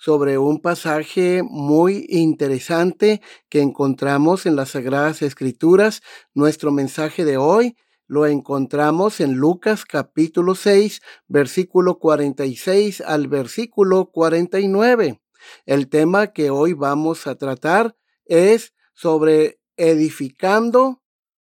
sobre 0.00 0.38
un 0.38 0.60
pasaje 0.60 1.42
muy 1.42 2.06
interesante 2.08 3.20
que 3.50 3.60
encontramos 3.60 4.46
en 4.46 4.56
las 4.56 4.70
Sagradas 4.70 5.20
Escrituras. 5.20 6.00
Nuestro 6.32 6.72
mensaje 6.72 7.26
de 7.26 7.36
hoy 7.36 7.76
lo 8.06 8.24
encontramos 8.24 9.20
en 9.20 9.34
Lucas 9.34 9.84
capítulo 9.84 10.54
6, 10.54 11.02
versículo 11.28 11.98
46 11.98 13.02
al 13.02 13.28
versículo 13.28 14.10
49. 14.10 15.20
El 15.66 15.88
tema 15.90 16.28
que 16.28 16.48
hoy 16.48 16.72
vamos 16.72 17.26
a 17.26 17.34
tratar 17.34 17.94
es 18.24 18.72
sobre 18.94 19.60
edificando 19.76 21.02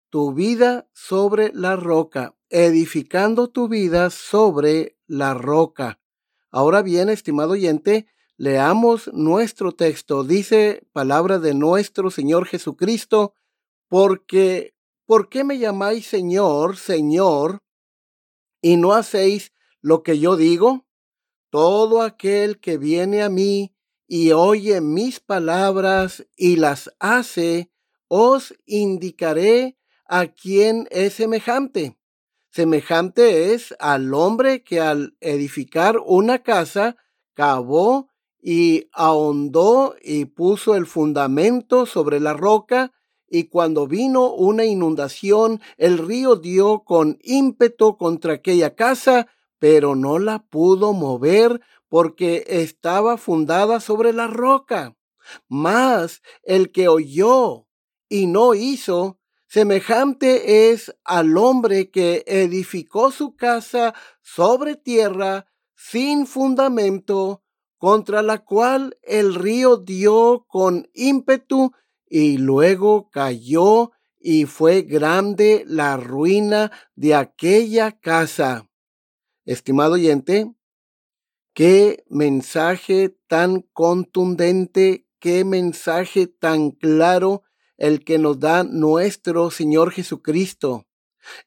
tu 0.10 0.34
vida 0.34 0.90
sobre 0.92 1.52
la 1.54 1.76
roca, 1.76 2.36
edificando 2.50 3.52
tu 3.52 3.68
vida 3.68 4.10
sobre 4.10 4.98
la 5.06 5.36
roca. 5.36 6.00
Ahora 6.50 6.82
bien, 6.82 7.10
estimado 7.10 7.52
oyente, 7.52 8.08
Leamos 8.40 9.12
nuestro 9.12 9.74
texto. 9.74 10.24
Dice 10.24 10.88
palabra 10.94 11.40
de 11.40 11.54
nuestro 11.54 12.10
Señor 12.10 12.46
Jesucristo, 12.48 13.34
porque, 13.90 14.74
¿por 15.06 15.28
qué 15.28 15.44
me 15.44 15.58
llamáis 15.58 16.08
Señor, 16.08 16.78
Señor, 16.78 17.62
y 18.62 18.78
no 18.78 18.94
hacéis 18.94 19.52
lo 19.82 20.04
que 20.04 20.20
yo 20.20 20.38
digo? 20.38 20.88
Todo 21.50 22.02
aquel 22.02 22.62
que 22.62 22.78
viene 22.78 23.24
a 23.24 23.30
mí 23.30 23.76
y 24.08 24.32
oye 24.32 24.80
mis 24.80 25.20
palabras 25.20 26.26
y 26.38 26.56
las 26.56 26.96
hace, 26.98 27.74
os 28.08 28.54
indicaré 28.66 29.78
a 30.06 30.28
quién 30.28 30.88
es 30.92 31.16
semejante. 31.16 32.00
Semejante 32.52 33.54
es 33.54 33.76
al 33.80 34.14
hombre 34.14 34.64
que 34.64 34.80
al 34.80 35.18
edificar 35.20 35.98
una 36.06 36.42
casa 36.42 36.96
cavó 37.34 38.09
y 38.42 38.88
ahondó 38.94 39.96
y 40.02 40.26
puso 40.26 40.76
el 40.76 40.86
fundamento 40.86 41.86
sobre 41.86 42.20
la 42.20 42.34
roca, 42.34 42.94
y 43.30 43.46
cuando 43.46 43.88
vino 43.88 44.34
una 44.34 44.66
inundación, 44.66 45.62
el 45.78 46.00
río 46.00 46.36
dio 46.36 46.84
con 46.84 47.20
ímpetu 47.22 47.98
contra 47.98 48.34
aquella 48.34 48.76
casa, 48.76 49.28
pero 49.60 49.96
no 49.96 50.18
la 50.18 50.40
pudo 50.40 50.94
mover 50.94 51.62
porque 51.90 52.46
estaba 52.48 53.18
fundada 53.18 53.80
sobre 53.80 54.14
la 54.14 54.28
roca. 54.28 54.96
Mas 55.48 56.22
el 56.44 56.72
que 56.72 56.88
oyó 56.88 57.68
y 58.08 58.26
no 58.26 58.56
hizo, 58.56 59.20
semejante 59.48 60.72
es 60.72 60.96
al 61.04 61.38
hombre 61.38 61.92
que 61.92 62.24
edificó 62.26 63.12
su 63.12 63.36
casa 63.36 63.94
sobre 64.22 64.76
tierra 64.76 65.46
sin 65.76 66.26
fundamento, 66.26 67.44
contra 67.80 68.22
la 68.22 68.40
cual 68.40 68.98
el 69.04 69.34
río 69.34 69.78
dio 69.78 70.46
con 70.48 70.90
ímpetu 70.94 71.72
y 72.08 72.38
luego 72.38 73.10
cayó 73.10 73.92
y 74.20 74.46
fue 74.46 74.82
grande 74.82 75.64
la 75.66 75.96
ruina 75.96 76.72
de 76.96 77.16
aquella 77.16 77.98
casa. 77.98 78.70
Estimado 79.46 79.94
oyente, 79.94 80.54
qué 81.54 82.04
mensaje 82.10 83.18
tan 83.28 83.62
contundente, 83.72 85.08
qué 85.20 85.46
mensaje 85.46 86.28
tan 86.28 86.72
claro 86.72 87.44
el 87.78 88.04
que 88.04 88.18
nos 88.20 88.42
da 88.42 88.66
nuestro 88.66 89.52
Señor 89.52 89.92
Jesucristo. 89.92 90.89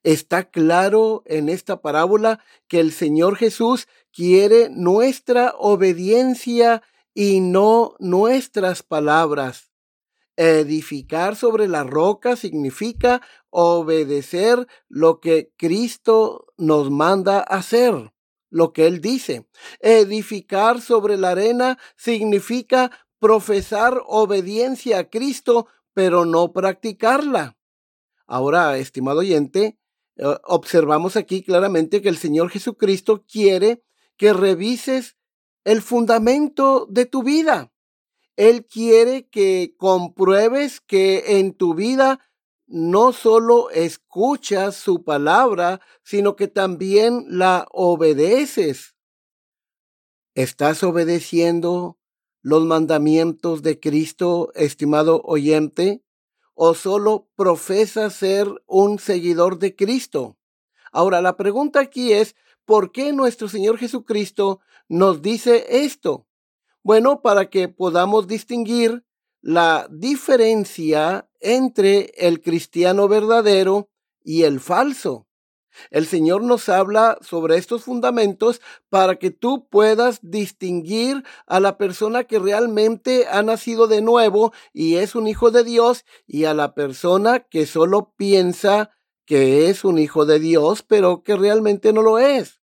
Está 0.03 0.51
claro 0.51 1.23
en 1.27 1.49
esta 1.49 1.81
parábola 1.81 2.41
que 2.69 2.81
el 2.81 2.93
Señor 2.93 3.37
Jesús 3.37 3.89
quiere 4.13 4.69
nuestra 4.71 5.55
obediencia 5.59 6.83
y 7.15 7.41
no 7.41 7.95
nuestras 7.99 8.83
palabras. 8.83 9.71
Edificar 10.37 11.37
sobre 11.37 11.69
la 11.69 11.85
roca 11.85 12.37
significa 12.37 13.21
obedecer 13.51 14.67
lo 14.89 15.21
que 15.21 15.53
Cristo 15.59 16.47
nos 16.57 16.91
manda 16.91 17.41
hacer, 17.41 18.15
lo 18.51 18.73
que 18.73 18.87
Él 18.87 19.01
dice. 19.01 19.47
Edificar 19.81 20.81
sobre 20.81 21.19
la 21.19 21.31
arena 21.31 21.79
significa 21.97 22.91
profesar 23.19 24.03
obediencia 24.07 24.99
a 24.99 25.11
Cristo, 25.11 25.69
pero 25.93 26.25
no 26.25 26.53
practicarla. 26.53 27.57
Ahora, 28.27 28.79
estimado 28.79 29.21
oyente, 29.21 29.79
eh, 30.17 30.25
observamos 30.45 31.17
aquí 31.17 31.43
claramente 31.43 32.03
que 32.03 32.09
el 32.09 32.17
Señor 32.17 32.51
Jesucristo 32.51 33.25
quiere 33.27 33.83
que 34.17 34.33
revises 34.33 35.17
el 35.65 35.83
fundamento 35.83 36.87
de 36.91 37.07
tu 37.07 37.23
vida. 37.23 37.73
Él 38.37 38.67
quiere 38.67 39.29
que 39.29 39.75
compruebes 39.77 40.81
que 40.81 41.39
en 41.39 41.55
tu 41.55 41.75
vida 41.75 42.21
no 42.67 43.13
solo 43.13 43.71
escuchas 43.71 44.77
su 44.77 45.05
palabra, 45.05 45.81
sino 46.03 46.37
que 46.37 46.49
también 46.49 47.27
la 47.29 47.67
obedeces. 47.71 48.97
¿Estás 50.35 50.83
obedeciendo 50.83 51.99
los 52.41 52.65
mandamientos 52.65 53.63
de 53.63 53.79
Cristo, 53.79 54.51
estimado 54.55 55.21
oyente? 55.25 56.02
O 56.55 56.75
solo 56.75 57.29
profesa 57.37 58.11
ser 58.11 58.49
un 58.67 58.99
seguidor 58.99 59.59
de 59.59 59.75
Cristo. 59.75 60.37
Ahora, 60.93 61.23
la 61.23 61.37
pregunta 61.37 61.81
aquí 61.81 62.13
es, 62.13 62.37
¿por 62.65 62.93
qué 62.93 63.13
nuestro 63.13 63.49
Señor 63.49 63.79
Jesucristo 63.79 64.61
nos 64.89 65.23
dice 65.23 65.85
esto? 65.85 66.27
Bueno, 66.83 67.23
para 67.23 67.49
que 67.49 67.69
podamos 67.69 68.27
distinguir 68.27 69.05
la 69.41 69.89
diferencia 69.91 71.29
entre 71.41 72.13
el 72.17 72.41
cristiano 72.41 73.09
verdadero 73.09 73.91
y 74.23 74.43
el 74.43 74.61
falso. 74.61 75.27
El 75.91 76.07
Señor 76.07 76.43
nos 76.43 76.69
habla 76.69 77.19
sobre 77.21 77.57
estos 77.57 77.85
fundamentos 77.85 78.61
para 78.89 79.17
que 79.17 79.31
tú 79.31 79.69
puedas 79.69 80.21
distinguir 80.23 81.25
a 81.47 81.61
la 81.61 81.79
persona 81.79 82.25
que 82.25 82.39
realmente 82.39 83.27
ha 83.31 83.43
nacido 83.43 83.87
de 83.87 84.03
nuevo 84.03 84.53
y 84.73 84.97
es 84.97 85.15
un 85.15 85.27
hijo 85.27 85.51
de 85.51 85.65
Dios 85.65 86.05
y 86.27 86.45
a 86.45 86.55
la 86.55 86.75
persona 86.75 87.41
que 87.41 87.67
solo 87.67 88.13
piensa 88.17 88.91
que 89.25 89.69
es 89.69 89.85
un 89.85 89.99
hijo 89.99 90.27
de 90.27 90.41
Dios, 90.41 90.83
pero 90.83 91.23
que 91.23 91.37
realmente 91.37 91.93
no 91.93 92.03
lo 92.03 92.19
es. 92.19 92.61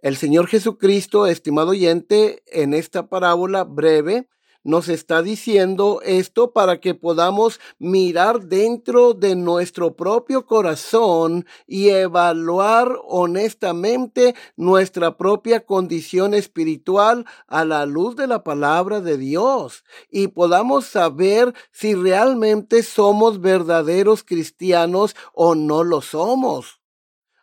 El 0.00 0.16
Señor 0.16 0.46
Jesucristo, 0.46 1.26
estimado 1.26 1.70
oyente, 1.70 2.42
en 2.46 2.72
esta 2.74 3.08
parábola 3.08 3.64
breve, 3.64 4.28
nos 4.64 4.88
está 4.88 5.22
diciendo 5.22 6.00
esto 6.04 6.52
para 6.52 6.80
que 6.80 6.94
podamos 6.94 7.60
mirar 7.78 8.40
dentro 8.40 9.14
de 9.14 9.36
nuestro 9.36 9.96
propio 9.96 10.46
corazón 10.46 11.46
y 11.66 11.88
evaluar 11.88 12.98
honestamente 13.04 14.34
nuestra 14.56 15.16
propia 15.16 15.64
condición 15.64 16.34
espiritual 16.34 17.24
a 17.46 17.64
la 17.64 17.86
luz 17.86 18.16
de 18.16 18.26
la 18.26 18.44
palabra 18.44 19.00
de 19.00 19.16
Dios 19.16 19.84
y 20.10 20.28
podamos 20.28 20.86
saber 20.86 21.54
si 21.70 21.94
realmente 21.94 22.82
somos 22.82 23.40
verdaderos 23.40 24.24
cristianos 24.24 25.14
o 25.32 25.54
no 25.54 25.84
lo 25.84 26.00
somos. 26.00 26.80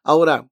Ahora, 0.04 0.50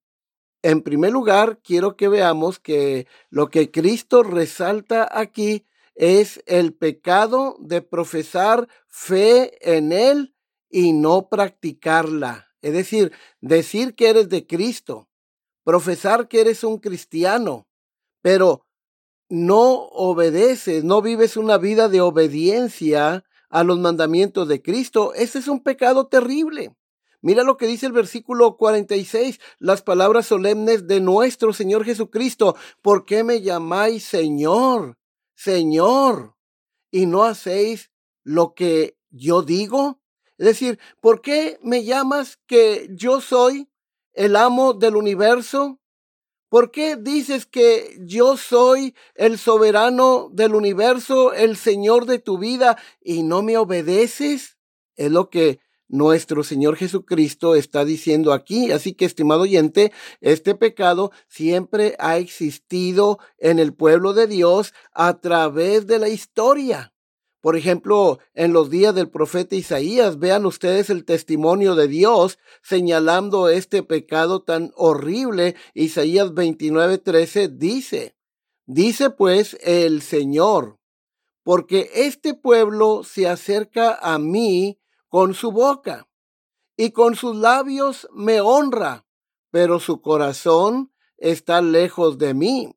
en 0.64 0.82
primer 0.82 1.12
lugar, 1.12 1.60
quiero 1.62 1.98
que 1.98 2.08
veamos 2.08 2.58
que 2.58 3.06
lo 3.30 3.50
que 3.50 3.70
Cristo 3.70 4.24
resalta 4.24 5.08
aquí 5.12 5.66
es 5.96 6.44
el 6.46 6.74
pecado 6.74 7.58
de 7.60 7.82
profesar 7.82 8.68
fe 8.88 9.76
en 9.76 9.92
Él 9.92 10.36
y 10.70 10.94
no 10.94 11.30
practicarla. 11.30 12.48
Es 12.62 12.74
decir, 12.74 13.12
decir 13.42 13.94
que 13.96 14.10
eres 14.10 14.30
de 14.30 14.48
Cristo, 14.48 15.10
profesar 15.64 16.28
que 16.28 16.42
eres 16.42 16.64
un 16.64 16.78
cristiano, 16.78 17.68
pero 18.22 18.66
no 19.30 19.88
obedeces, 19.92 20.84
no 20.84 21.02
vives 21.02 21.38
una 21.38 21.58
vida 21.58 21.90
de 21.90 22.02
obediencia 22.02 23.26
a 23.50 23.64
los 23.64 23.80
mandamientos 23.80 24.48
de 24.48 24.62
Cristo. 24.62 25.14
Ese 25.14 25.40
es 25.40 25.48
un 25.48 25.62
pecado 25.62 26.08
terrible. 26.08 26.76
Mira 27.22 27.44
lo 27.44 27.56
que 27.56 27.68
dice 27.68 27.86
el 27.86 27.94
versículo 27.94 28.58
46, 28.58 29.40
las 29.60 29.82
palabras 29.82 30.26
solemnes 30.26 30.88
de 30.88 31.00
nuestro 31.00 31.54
Señor 31.54 31.86
Jesucristo. 31.86 32.56
¿Por 32.82 33.06
qué 33.06 33.24
me 33.24 33.42
llamáis 33.42 34.04
Señor, 34.04 34.98
Señor, 35.44 36.38
y 36.90 37.06
no 37.06 37.26
hacéis 37.26 37.92
lo 38.24 38.54
que 38.54 38.98
yo 39.10 39.42
digo? 39.42 40.00
Es 40.38 40.46
decir, 40.46 40.80
¿por 41.02 41.22
qué 41.22 41.60
me 41.62 41.84
llamas 41.84 42.40
que 42.48 42.88
yo 42.92 43.20
soy 43.20 43.70
el 44.14 44.38
amo 44.38 44.74
del 44.74 44.96
universo? 44.96 45.82
¿Por 46.48 46.72
qué 46.72 46.96
dices 46.96 47.46
que 47.46 47.98
yo 48.00 48.38
soy 48.38 48.96
el 49.16 49.38
soberano 49.38 50.30
del 50.32 50.56
universo, 50.56 51.34
el 51.34 51.58
Señor 51.58 52.06
de 52.06 52.20
tu 52.20 52.38
vida, 52.38 52.78
y 53.02 53.24
no 53.24 53.42
me 53.42 53.58
obedeces? 53.58 54.58
Es 54.96 55.12
lo 55.12 55.30
que 55.30 55.60
nuestro 55.94 56.44
Señor 56.44 56.76
Jesucristo 56.76 57.54
está 57.54 57.86
diciendo 57.86 58.34
aquí. 58.34 58.72
Así 58.72 58.94
que, 58.94 59.06
estimado 59.06 59.42
oyente, 59.42 59.92
este 60.22 60.56
pecado 60.56 61.12
siempre 61.28 61.96
ha 62.00 62.18
existido 62.18 63.20
en 63.38 63.60
el 63.60 63.76
pueblo 63.76 64.14
de 64.14 64.26
Dios 64.26 64.74
a 64.92 65.20
través 65.20 65.86
de 65.86 66.00
la 66.00 66.10
historia. 66.10 66.96
Por 67.42 67.56
ejemplo, 67.56 68.18
en 68.34 68.54
los 68.54 68.72
días 68.72 68.96
del 68.96 69.12
profeta 69.12 69.56
Isaías, 69.56 70.18
vean 70.18 70.48
ustedes 70.48 70.90
el 70.90 71.06
testimonio 71.06 71.76
de 71.76 71.88
Dios 71.88 72.40
señalando 72.64 73.50
este 73.50 73.84
pecado 73.84 74.42
tan 74.42 74.72
horrible. 74.76 75.56
Isaías 75.76 76.32
29:13 76.32 77.50
dice, 77.50 78.16
dice 78.66 79.12
pues 79.12 79.58
el 79.62 80.02
Señor, 80.02 80.80
porque 81.44 81.92
este 81.94 82.34
pueblo 82.34 83.04
se 83.04 83.28
acerca 83.28 83.94
a 84.02 84.18
mí 84.18 84.80
con 85.14 85.36
su 85.36 85.52
boca 85.52 86.10
y 86.76 86.90
con 86.90 87.16
sus 87.16 87.36
labios 87.36 88.10
me 88.16 88.42
honra, 88.42 89.06
pero 89.52 89.80
su 89.80 90.02
corazón 90.02 90.92
está 91.18 91.62
lejos 91.62 92.18
de 92.18 92.34
mí 92.34 92.76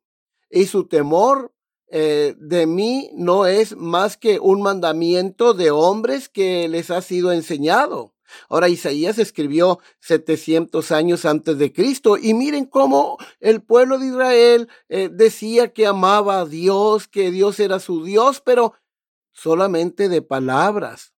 y 0.51 0.67
su 0.67 0.87
temor 0.87 1.55
eh, 1.89 2.35
de 2.39 2.67
mí 2.67 3.09
no 3.15 3.47
es 3.47 3.75
más 3.75 4.19
que 4.19 4.39
un 4.39 4.61
mandamiento 4.61 5.55
de 5.55 5.71
hombres 5.71 6.29
que 6.29 6.69
les 6.69 6.91
ha 6.91 7.01
sido 7.01 7.33
enseñado. 7.33 8.13
Ahora 8.51 8.69
Isaías 8.69 9.19
escribió 9.19 9.79
700 10.01 10.93
años 10.93 11.25
antes 11.25 11.57
de 11.57 11.73
Cristo 11.73 12.19
y 12.19 12.35
miren 12.35 12.67
cómo 12.67 13.17
el 13.41 13.63
pueblo 13.63 13.99
de 13.99 14.09
Israel 14.09 14.69
eh, 14.91 15.09
decía 15.11 15.73
que 15.73 15.87
amaba 15.87 16.41
a 16.41 16.45
Dios, 16.45 17.09
que 17.09 17.31
Dios 17.31 17.61
era 17.61 17.81
su 17.81 18.05
Dios, 18.05 18.43
pero 18.45 18.75
solamente 19.33 20.11
de 20.11 20.21
palabras. 20.21 21.15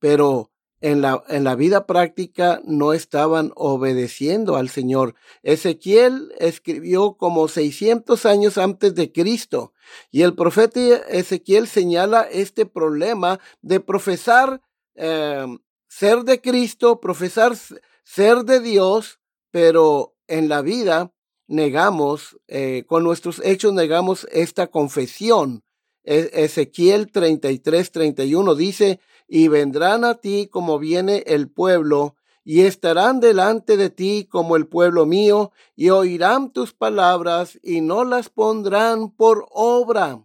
Pero 0.00 0.52
en 0.80 1.00
la, 1.00 1.24
en 1.28 1.44
la 1.44 1.54
vida 1.54 1.86
práctica 1.86 2.60
no 2.64 2.92
estaban 2.92 3.52
obedeciendo 3.56 4.56
al 4.56 4.68
Señor. 4.68 5.14
Ezequiel 5.42 6.32
escribió 6.38 7.14
como 7.14 7.48
600 7.48 8.26
años 8.26 8.58
antes 8.58 8.94
de 8.94 9.12
Cristo 9.12 9.72
y 10.10 10.22
el 10.22 10.34
profeta 10.34 10.80
Ezequiel 11.08 11.66
señala 11.66 12.22
este 12.22 12.66
problema 12.66 13.40
de 13.62 13.80
profesar 13.80 14.60
em, 14.94 15.58
ser 15.88 16.24
de 16.24 16.40
Cristo, 16.40 17.00
profesar 17.00 17.56
ser 18.04 18.44
de 18.44 18.60
Dios, 18.60 19.18
pero 19.50 20.14
en 20.26 20.48
la 20.48 20.62
vida 20.62 21.12
negamos, 21.46 22.38
eh, 22.46 22.84
con 22.86 23.02
nuestros 23.02 23.40
hechos 23.44 23.72
negamos 23.72 24.26
esta 24.30 24.68
confesión. 24.68 25.64
E-, 26.04 26.30
Ezequiel 26.32 27.10
33, 27.10 27.90
31 27.90 28.54
dice, 28.54 29.00
y 29.28 29.48
vendrán 29.48 30.04
a 30.04 30.14
ti 30.14 30.48
como 30.50 30.78
viene 30.78 31.22
el 31.26 31.48
pueblo, 31.48 32.16
y 32.42 32.62
estarán 32.62 33.20
delante 33.20 33.76
de 33.76 33.90
ti 33.90 34.26
como 34.28 34.56
el 34.56 34.66
pueblo 34.66 35.04
mío, 35.04 35.52
y 35.76 35.90
oirán 35.90 36.50
tus 36.50 36.72
palabras, 36.72 37.58
y 37.62 37.82
no 37.82 38.04
las 38.04 38.30
pondrán 38.30 39.10
por 39.10 39.46
obra. 39.50 40.24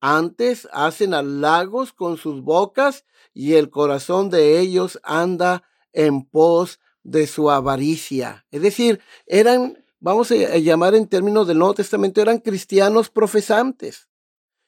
Antes 0.00 0.68
hacen 0.72 1.14
halagos 1.14 1.92
con 1.92 2.16
sus 2.16 2.42
bocas, 2.42 3.04
y 3.32 3.54
el 3.54 3.70
corazón 3.70 4.30
de 4.30 4.58
ellos 4.58 4.98
anda 5.04 5.62
en 5.92 6.24
pos 6.24 6.80
de 7.04 7.28
su 7.28 7.50
avaricia. 7.50 8.46
Es 8.50 8.62
decir, 8.62 9.00
eran, 9.26 9.84
vamos 10.00 10.32
a 10.32 10.34
llamar 10.56 10.96
en 10.96 11.06
términos 11.06 11.46
del 11.46 11.58
Nuevo 11.58 11.74
Testamento, 11.74 12.20
eran 12.20 12.38
cristianos 12.38 13.10
profesantes, 13.10 14.08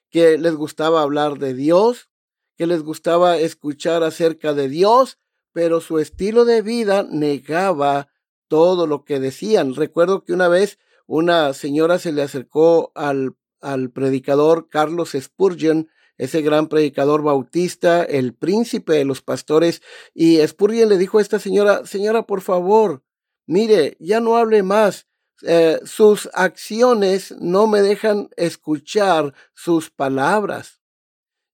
que 0.08 0.38
les 0.38 0.54
gustaba 0.54 1.02
hablar 1.02 1.38
de 1.38 1.54
Dios, 1.54 2.11
que 2.56 2.66
les 2.66 2.82
gustaba 2.82 3.38
escuchar 3.38 4.02
acerca 4.02 4.54
de 4.54 4.68
Dios, 4.68 5.18
pero 5.52 5.80
su 5.80 5.98
estilo 5.98 6.44
de 6.44 6.62
vida 6.62 7.06
negaba 7.08 8.08
todo 8.48 8.86
lo 8.86 9.04
que 9.04 9.20
decían. 9.20 9.74
Recuerdo 9.74 10.24
que 10.24 10.32
una 10.32 10.48
vez 10.48 10.78
una 11.06 11.52
señora 11.54 11.98
se 11.98 12.12
le 12.12 12.22
acercó 12.22 12.92
al, 12.94 13.36
al 13.60 13.90
predicador 13.90 14.68
Carlos 14.68 15.16
Spurgeon, 15.18 15.88
ese 16.18 16.42
gran 16.42 16.68
predicador 16.68 17.22
bautista, 17.22 18.02
el 18.02 18.34
príncipe 18.34 18.92
de 18.92 19.04
los 19.04 19.22
pastores, 19.22 19.82
y 20.14 20.46
Spurgeon 20.46 20.88
le 20.88 20.98
dijo 20.98 21.18
a 21.18 21.22
esta 21.22 21.38
señora, 21.38 21.86
señora, 21.86 22.26
por 22.26 22.42
favor, 22.42 23.02
mire, 23.46 23.96
ya 23.98 24.20
no 24.20 24.36
hable 24.36 24.62
más. 24.62 25.06
Eh, 25.44 25.80
sus 25.84 26.28
acciones 26.34 27.34
no 27.40 27.66
me 27.66 27.82
dejan 27.82 28.28
escuchar 28.36 29.34
sus 29.54 29.90
palabras. 29.90 30.81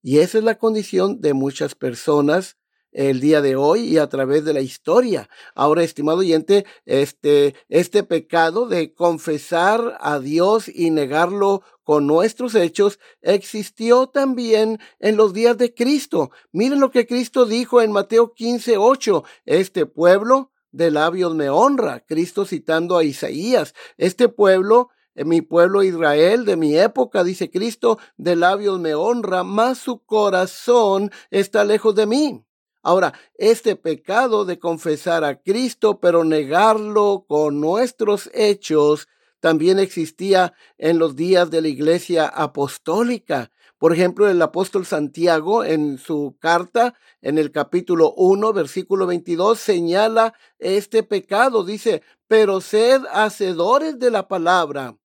Y 0.02 0.18
esa 0.18 0.38
es 0.38 0.44
la 0.44 0.58
condición 0.58 1.20
de 1.20 1.34
muchas 1.34 1.74
personas 1.74 2.56
el 2.92 3.20
día 3.20 3.42
de 3.42 3.56
hoy 3.56 3.80
y 3.80 3.98
a 3.98 4.08
través 4.08 4.44
de 4.44 4.52
la 4.52 4.60
historia. 4.60 5.28
Ahora, 5.54 5.82
estimado 5.82 6.18
oyente, 6.18 6.64
este, 6.86 7.54
este 7.68 8.02
pecado 8.02 8.66
de 8.66 8.94
confesar 8.94 9.98
a 10.00 10.18
Dios 10.18 10.68
y 10.68 10.90
negarlo 10.90 11.62
con 11.82 12.06
nuestros 12.06 12.54
hechos 12.54 12.98
existió 13.22 14.08
también 14.08 14.78
en 14.98 15.16
los 15.16 15.32
días 15.32 15.56
de 15.58 15.74
Cristo. 15.74 16.30
Miren 16.52 16.80
lo 16.80 16.90
que 16.90 17.06
Cristo 17.06 17.44
dijo 17.46 17.80
en 17.82 17.92
Mateo 17.92 18.32
15, 18.32 18.76
8. 18.78 19.24
Este 19.46 19.86
pueblo 19.86 20.50
de 20.70 20.90
labios 20.90 21.34
me 21.34 21.50
honra. 21.50 22.00
Cristo 22.00 22.44
citando 22.44 22.96
a 22.96 23.04
Isaías. 23.04 23.74
Este 23.96 24.28
pueblo 24.28 24.90
en 25.18 25.28
mi 25.28 25.42
pueblo 25.42 25.82
Israel 25.82 26.44
de 26.44 26.56
mi 26.56 26.78
época, 26.78 27.24
dice 27.24 27.50
Cristo, 27.50 27.98
de 28.16 28.36
labios 28.36 28.78
me 28.78 28.94
honra, 28.94 29.42
mas 29.42 29.78
su 29.78 29.98
corazón 30.04 31.10
está 31.30 31.64
lejos 31.64 31.96
de 31.96 32.06
mí. 32.06 32.44
Ahora, 32.84 33.12
este 33.34 33.74
pecado 33.74 34.44
de 34.44 34.60
confesar 34.60 35.24
a 35.24 35.42
Cristo, 35.42 35.98
pero 35.98 36.22
negarlo 36.22 37.24
con 37.26 37.60
nuestros 37.60 38.30
hechos, 38.32 39.08
también 39.40 39.80
existía 39.80 40.54
en 40.78 41.00
los 41.00 41.16
días 41.16 41.50
de 41.50 41.62
la 41.62 41.68
iglesia 41.68 42.28
apostólica. 42.28 43.50
Por 43.76 43.92
ejemplo, 43.92 44.28
el 44.28 44.40
apóstol 44.40 44.86
Santiago 44.86 45.64
en 45.64 45.98
su 45.98 46.36
carta, 46.38 46.94
en 47.22 47.38
el 47.38 47.50
capítulo 47.50 48.14
1, 48.16 48.52
versículo 48.52 49.08
22, 49.08 49.58
señala 49.58 50.34
este 50.60 51.02
pecado. 51.02 51.64
Dice, 51.64 52.02
pero 52.28 52.60
sed 52.60 53.02
hacedores 53.12 53.98
de 53.98 54.12
la 54.12 54.28
palabra 54.28 54.96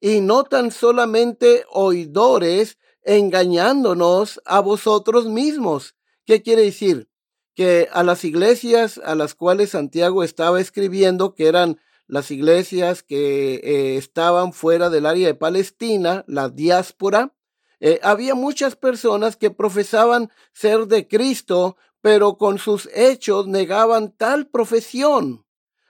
y 0.00 0.20
no 0.20 0.44
tan 0.44 0.70
solamente 0.70 1.64
oidores 1.70 2.78
engañándonos 3.02 4.40
a 4.44 4.60
vosotros 4.60 5.26
mismos. 5.26 5.94
¿Qué 6.24 6.42
quiere 6.42 6.62
decir? 6.62 7.08
Que 7.54 7.88
a 7.92 8.02
las 8.02 8.24
iglesias 8.24 9.00
a 9.04 9.14
las 9.14 9.34
cuales 9.34 9.70
Santiago 9.70 10.22
estaba 10.22 10.60
escribiendo, 10.60 11.34
que 11.34 11.46
eran 11.46 11.80
las 12.06 12.30
iglesias 12.30 13.02
que 13.02 13.54
eh, 13.56 13.96
estaban 13.96 14.52
fuera 14.52 14.90
del 14.90 15.06
área 15.06 15.26
de 15.26 15.34
Palestina, 15.34 16.24
la 16.26 16.48
diáspora, 16.48 17.34
eh, 17.80 18.00
había 18.02 18.34
muchas 18.34 18.76
personas 18.76 19.36
que 19.36 19.50
profesaban 19.50 20.30
ser 20.52 20.86
de 20.86 21.06
Cristo, 21.06 21.76
pero 22.00 22.36
con 22.36 22.58
sus 22.58 22.88
hechos 22.94 23.46
negaban 23.46 24.12
tal 24.16 24.48
profesión. 24.48 25.44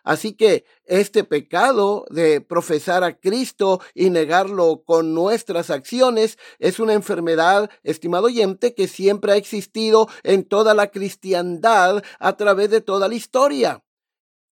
Así 0.09 0.33
que 0.33 0.65
este 0.87 1.23
pecado 1.23 2.07
de 2.09 2.41
profesar 2.41 3.05
a 3.05 3.21
Cristo 3.21 3.83
y 3.95 4.09
negarlo 4.09 4.83
con 4.87 5.13
nuestras 5.13 5.69
acciones 5.69 6.39
es 6.59 6.81
una 6.81 6.95
enfermedad, 6.95 7.69
estimado 7.83 8.25
oyente, 8.25 8.75
que 8.75 8.89
siempre 8.89 9.33
ha 9.33 9.37
existido 9.37 10.09
en 10.23 10.45
toda 10.45 10.73
la 10.73 10.87
cristiandad 10.87 12.03
a 12.19 12.37
través 12.39 12.71
de 12.71 12.81
toda 12.81 13.07
la 13.07 13.17
historia. 13.17 13.85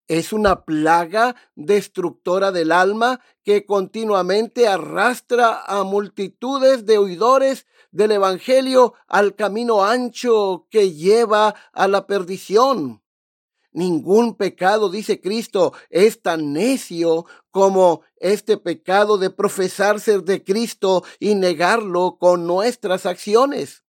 Es 0.08 0.34
una 0.34 0.66
plaga 0.66 1.36
destructora 1.54 2.52
del 2.52 2.72
alma 2.72 3.22
que 3.44 3.68
continuamente 3.68 4.68
arrastra 4.68 5.62
a 5.62 5.84
multitudes 5.84 6.88
de 6.88 6.98
oidores 6.98 7.68
del 7.92 8.14
Evangelio 8.14 8.96
al 9.06 9.36
camino 9.36 9.86
ancho 9.86 10.66
que 10.72 10.94
lleva 10.94 11.54
a 11.74 11.88
la 11.88 12.08
perdición. 12.08 13.03
Ningún 13.74 14.36
pecado, 14.36 14.90
dice 14.90 15.20
Cristo, 15.20 15.74
es 15.90 16.22
tan 16.22 16.54
necio 16.54 17.26
como 17.52 18.02
este 18.18 18.58
pecado 18.58 19.18
de 19.18 19.30
profesar 19.30 20.00
ser 20.00 20.24
de 20.24 20.44
Cristo 20.44 21.04
y 21.20 21.36
negarlo 21.36 22.18
con 22.20 22.46
nuestras 22.46 23.06
acciones. 23.06 23.84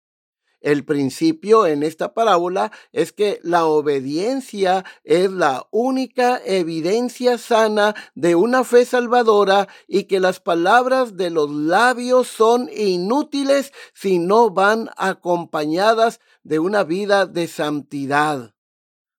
El 0.62 0.86
principio 0.86 1.66
en 1.66 1.82
esta 1.82 2.14
parábola 2.14 2.72
es 2.92 3.12
que 3.12 3.40
la 3.42 3.66
obediencia 3.66 4.86
es 5.04 5.32
la 5.32 5.68
única 5.72 6.40
evidencia 6.46 7.40
sana 7.40 7.96
de 8.14 8.36
una 8.36 8.64
fe 8.64 8.86
salvadora 8.86 9.68
y 9.88 10.04
que 10.04 10.20
las 10.20 10.40
palabras 10.40 11.18
de 11.18 11.32
los 11.32 11.50
labios 11.50 12.28
son 12.28 12.70
inútiles 12.76 13.74
si 13.96 14.20
no 14.20 14.52
van 14.52 14.92
acompañadas 14.98 16.20
de 16.44 16.60
una 16.60 16.84
vida 16.84 17.26
de 17.26 17.48
santidad, 17.48 18.54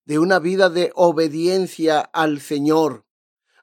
de 0.04 0.18
una 0.18 0.38
vida 0.38 0.68
de 0.68 0.92
obediencia 0.94 2.00
al 2.00 2.40
Señor. 2.40 3.04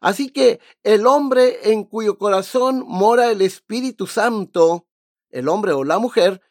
Así 0.01 0.29
que 0.29 0.60
el 0.84 1.05
hombre 1.08 1.72
en 1.72 1.84
cuyo 1.84 2.17
corazón 2.17 2.86
mora 2.88 3.31
el 3.31 3.41
Espíritu 3.41 4.08
Santo, 4.08 4.88
el 5.29 5.50
hombre 5.50 5.74
o 5.74 5.84
la 5.84 6.00
mujer, 6.00 6.41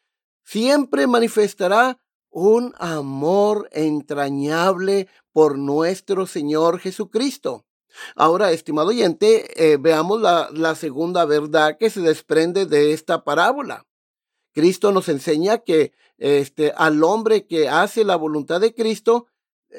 siempre 0.44 1.06
manifestará 1.06 1.98
un 2.30 2.74
amor 2.78 3.68
entrañable 3.72 5.08
por 5.32 5.58
nuestro 5.58 6.26
Señor 6.26 6.78
Jesucristo. 6.78 7.64
Ahora, 8.14 8.52
estimado 8.52 8.88
oyente, 8.88 9.72
eh, 9.72 9.78
veamos 9.78 10.20
la, 10.20 10.50
la 10.52 10.74
segunda 10.74 11.24
verdad 11.24 11.78
que 11.78 11.90
se 11.90 12.00
desprende 12.00 12.66
de 12.66 12.92
esta 12.92 13.24
parábola. 13.24 13.86
Cristo 14.52 14.92
nos 14.92 15.08
enseña 15.08 15.58
que 15.58 15.92
este, 16.18 16.72
al 16.76 17.02
hombre 17.02 17.46
que 17.46 17.68
hace 17.68 18.04
la 18.04 18.16
voluntad 18.16 18.60
de 18.60 18.74
Cristo 18.74 19.26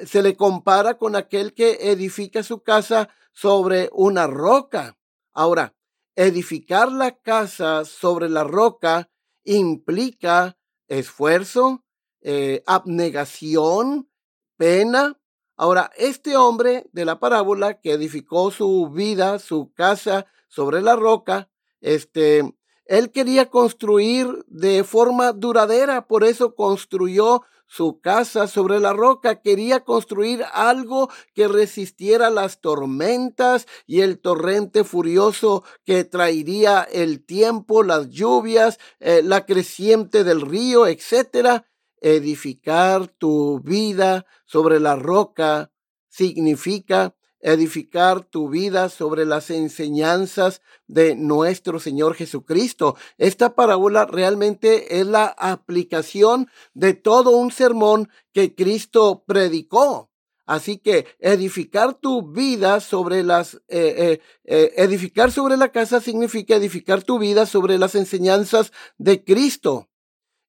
se 0.06 0.22
le 0.22 0.36
compara 0.36 0.98
con 0.98 1.16
aquel 1.16 1.54
que 1.54 1.92
edifica 1.92 2.44
su 2.44 2.62
casa 2.62 3.10
sobre 3.32 3.90
una 3.94 4.28
roca. 4.28 4.98
Ahora, 5.34 5.76
edificar 6.16 6.92
la 6.92 7.18
casa 7.18 7.86
sobre 7.86 8.30
la 8.30 8.44
roca 8.44 9.10
implica 9.44 10.58
esfuerzo, 10.88 11.86
eh, 12.22 12.64
abnegación, 12.66 14.10
pena. 14.58 15.20
Ahora, 15.56 15.92
este 15.98 16.36
hombre 16.38 16.90
de 16.92 17.06
la 17.06 17.20
parábola 17.20 17.80
que 17.80 17.94
edificó 17.94 18.52
su 18.52 18.90
vida, 18.90 19.40
su 19.40 19.74
casa 19.74 20.26
sobre 20.48 20.82
la 20.82 20.96
roca, 20.96 21.50
este, 21.82 22.44
él 22.90 23.12
quería 23.12 23.52
construir 23.52 24.44
de 24.48 24.84
forma 24.84 25.32
duradera, 25.32 26.08
por 26.08 26.24
eso 26.24 26.56
construyó 26.56 27.44
su 27.68 28.02
casa 28.02 28.48
sobre 28.48 28.80
la 28.80 28.94
roca, 28.94 29.42
quería 29.42 29.82
construir 29.82 30.44
algo 30.54 31.08
que 31.36 31.48
resistiera 31.48 32.32
las 32.32 32.62
tormentas 32.62 33.68
y 33.86 34.02
el 34.02 34.18
torrente 34.18 34.84
furioso 34.84 35.64
que 35.86 36.04
traería 36.04 36.82
el 36.82 37.24
tiempo, 37.24 37.84
las 37.84 38.10
lluvias, 38.10 38.80
eh, 39.00 39.22
la 39.24 39.46
creciente 39.46 40.24
del 40.24 40.42
río, 40.42 40.88
etcétera. 40.88 41.68
Edificar 42.02 43.08
tu 43.08 43.60
vida 43.60 44.26
sobre 44.46 44.80
la 44.80 44.96
roca 44.96 45.72
significa 46.08 47.14
edificar 47.42 48.24
tu 48.24 48.50
vida 48.50 48.90
sobre 48.90 49.26
las 49.26 49.50
enseñanzas 49.50 50.62
de 50.88 51.16
nuestro 51.16 51.80
Señor 51.80 52.16
Jesucristo. 52.16 52.96
Esta 53.18 53.56
parábola 53.56 54.06
realmente 54.06 55.00
es 55.00 55.08
la 55.08 55.28
aplicación 55.28 56.50
de 56.74 56.94
todo 56.94 57.32
un 57.32 57.52
sermón 57.52 58.10
que 58.34 58.56
Cristo 58.56 59.24
predicó. 59.26 60.10
Así 60.50 60.80
que 60.80 61.06
edificar 61.20 61.94
tu 61.94 62.32
vida 62.32 62.80
sobre 62.80 63.22
las, 63.22 63.54
eh, 63.54 63.60
eh, 63.68 64.22
eh, 64.46 64.74
edificar 64.78 65.32
sobre 65.32 65.58
la 65.58 65.72
casa 65.72 66.02
significa 66.02 66.56
edificar 66.56 67.04
tu 67.04 67.20
vida 67.20 67.46
sobre 67.46 67.78
las 67.78 67.94
enseñanzas 67.94 68.72
de 68.98 69.24
Cristo. 69.24 69.90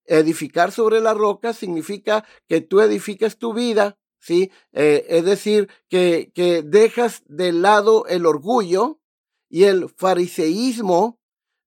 Edificar 0.07 0.73
sobre 0.73 1.03
la 1.03 1.13
roca 1.13 1.53
significa 1.53 2.25
que 2.49 2.63
tú 2.63 2.81
edificas 2.81 3.37
tu 3.37 3.53
vida 3.53 3.99
¿sí? 4.21 4.53
Eh, 4.73 5.07
es 5.09 5.25
decir, 5.25 5.69
que, 5.89 6.31
que 6.35 6.63
dejas 6.63 7.23
de 7.27 7.53
lado 7.53 8.07
el 8.07 8.27
orgullo 8.27 9.01
y 9.49 9.65
el 9.65 9.89
fariseísmo. 9.89 11.19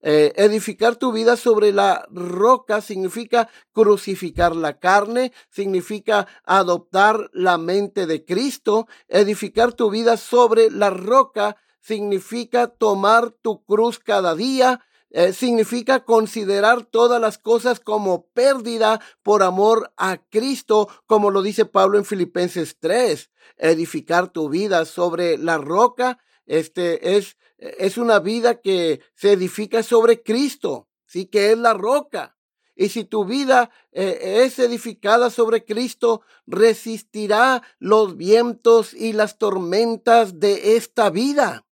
Eh, 0.06 0.34
edificar 0.36 0.98
tu 0.98 1.14
vida 1.14 1.38
sobre 1.38 1.72
la 1.72 2.06
roca 2.12 2.82
significa 2.82 3.48
crucificar 3.72 4.54
la 4.54 4.78
carne, 4.78 5.32
significa 5.50 6.28
adoptar 6.44 7.30
la 7.32 7.58
mente 7.58 8.06
de 8.06 8.26
Cristo. 8.26 8.88
Edificar 9.08 9.74
tu 9.74 9.90
vida 9.90 10.18
sobre 10.18 10.70
la 10.70 10.90
roca 10.90 11.56
significa 11.80 12.68
tomar 12.68 13.32
tu 13.32 13.64
cruz 13.64 14.00
cada 14.00 14.36
día, 14.36 14.82
eh, 15.16 15.32
significa 15.32 16.04
considerar 16.04 16.86
todas 16.86 17.22
las 17.22 17.38
cosas 17.38 17.80
como 17.80 18.26
pérdida 18.30 19.00
por 19.22 19.44
amor 19.44 19.94
a 19.96 20.18
Cristo, 20.18 20.90
como 21.06 21.30
lo 21.30 21.44
dice 21.44 21.66
Pablo 21.66 22.00
en 22.00 22.06
Filipenses 22.06 22.78
3. 22.80 23.30
Edificar 23.58 24.34
tu 24.34 24.50
vida 24.50 24.86
sobre 24.86 25.38
la 25.38 25.60
roca, 25.60 26.18
este 26.48 27.16
es, 27.16 27.38
es 27.60 28.00
una 28.00 28.18
vida 28.18 28.60
que 28.60 29.02
se 29.14 29.34
edifica 29.34 29.84
sobre 29.84 30.24
Cristo, 30.24 30.90
sí 31.06 31.28
que 31.28 31.52
es 31.52 31.60
la 31.60 31.76
roca. 31.76 32.36
Y 32.76 32.90
si 32.90 33.06
tu 33.06 33.24
vida 33.24 33.70
eh, 33.92 34.42
es 34.44 34.58
edificada 34.58 35.30
sobre 35.30 35.64
Cristo, 35.64 36.22
resistirá 36.48 37.62
los 37.78 38.18
vientos 38.18 38.96
y 38.96 39.14
las 39.14 39.38
tormentas 39.38 40.40
de 40.40 40.76
esta 40.76 41.12
vida. 41.12 41.68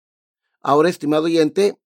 Ahora, 0.62 0.90
estimado 0.90 1.24
oyente, 1.24 1.80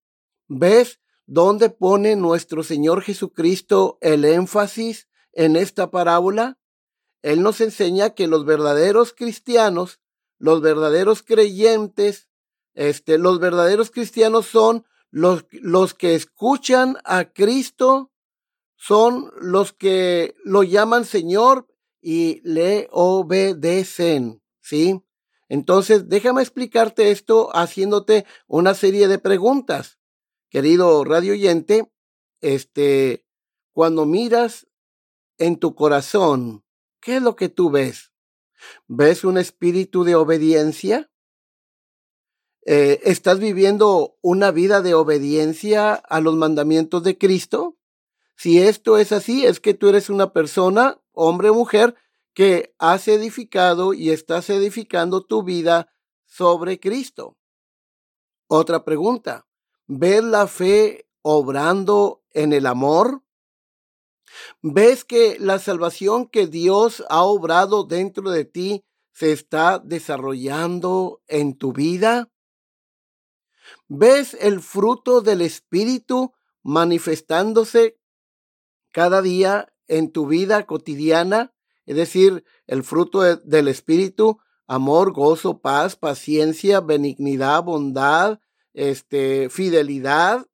¿ves 0.50 1.00
¿Dónde 1.28 1.72
pone 1.72 2.16
nuestro 2.16 2.62
Señor 2.62 3.02
Jesucristo 3.02 3.98
el 4.02 4.26
énfasis 4.26 5.08
en 5.34 5.56
esta 5.56 5.90
parábola? 5.90 6.60
Él 7.24 7.42
nos 7.42 7.62
enseña 7.62 8.12
que 8.12 8.28
los 8.28 8.46
verdaderos 8.46 9.12
cristianos, 9.12 10.00
los 10.38 10.62
verdaderos 10.62 11.24
creyentes, 11.24 12.30
este, 12.76 13.18
los 13.18 13.40
verdaderos 13.40 13.90
cristianos 13.90 14.46
son 14.46 14.86
los, 15.10 15.46
los 15.50 15.96
que 15.96 16.14
escuchan 16.14 16.98
a 17.04 17.26
Cristo, 17.26 18.12
son 18.76 19.32
los 19.42 19.74
que 19.74 20.36
lo 20.44 20.62
llaman 20.62 21.06
Señor 21.06 21.68
y 22.02 22.42
le 22.44 22.88
obedecen, 22.92 24.44
¿sí? 24.62 25.02
Entonces, 25.50 26.08
déjame 26.08 26.44
explicarte 26.44 27.10
esto 27.10 27.50
haciéndote 27.56 28.26
una 28.46 28.76
serie 28.76 29.08
de 29.08 29.18
preguntas 29.18 29.98
querido 30.50 31.04
radio 31.04 31.34
oyente, 31.34 31.92
este, 32.42 33.26
cuando 33.74 34.06
miras 34.06 34.68
en 35.38 35.58
tu 35.58 35.76
corazón, 35.76 36.64
¿qué 37.02 37.18
es 37.18 37.22
lo 37.22 37.36
que 37.36 37.50
tú 37.50 37.70
ves? 37.70 38.14
¿Ves 38.88 39.24
un 39.24 39.38
espíritu 39.38 40.04
de 40.04 40.16
obediencia? 40.16 41.12
Eh, 42.66 43.02
¿Estás 43.04 43.40
viviendo 43.40 44.18
una 44.22 44.52
vida 44.52 44.82
de 44.82 44.94
obediencia 44.94 45.94
a 45.94 46.22
los 46.22 46.36
mandamientos 46.36 47.04
de 47.04 47.18
Cristo? 47.18 47.78
Si 48.36 48.60
esto 48.60 48.98
es 48.98 49.12
así, 49.12 49.46
es 49.46 49.60
que 49.60 49.74
tú 49.74 49.90
eres 49.90 50.10
una 50.10 50.34
persona, 50.34 51.02
hombre 51.12 51.50
o 51.50 51.54
mujer, 51.54 51.96
que 52.34 52.76
has 52.80 53.08
edificado 53.08 53.94
y 53.94 54.10
estás 54.10 54.50
edificando 54.50 55.26
tu 55.26 55.44
vida 55.44 55.90
sobre 56.26 56.80
Cristo. 56.80 57.38
Otra 58.48 58.84
pregunta, 58.84 59.48
¿Ves 59.88 60.24
la 60.24 60.48
fe 60.48 61.08
obrando 61.22 62.24
en 62.32 62.54
el 62.54 62.66
amor? 62.66 63.22
¿Ves 64.64 65.06
que 65.06 65.38
la 65.40 65.60
salvación 65.60 66.28
que 66.28 66.48
Dios 66.48 67.04
ha 67.08 67.24
obrado 67.24 67.84
dentro 67.84 68.32
de 68.32 68.46
ti 68.46 68.84
se 69.12 69.32
está 69.32 69.78
desarrollando 69.78 71.22
en 71.28 71.56
tu 71.56 71.72
vida? 71.72 72.32
¿Ves 73.88 74.36
el 74.42 74.62
fruto 74.62 75.22
del 75.22 75.42
Espíritu 75.42 76.34
manifestándose 76.64 78.00
cada 78.92 79.22
día 79.22 79.72
en 79.88 80.12
tu 80.12 80.26
vida 80.26 80.66
cotidiana? 80.66 81.54
Es 81.86 81.96
decir, 81.96 82.44
el 82.66 82.84
fruto 82.84 83.22
del 83.22 83.68
Espíritu, 83.68 84.40
amor, 84.66 85.14
gozo, 85.14 85.60
paz, 85.60 85.96
paciencia, 85.96 86.82
benignidad, 86.82 87.62
bondad, 87.62 88.40
este, 88.76 89.50
fidelidad, 89.50 90.46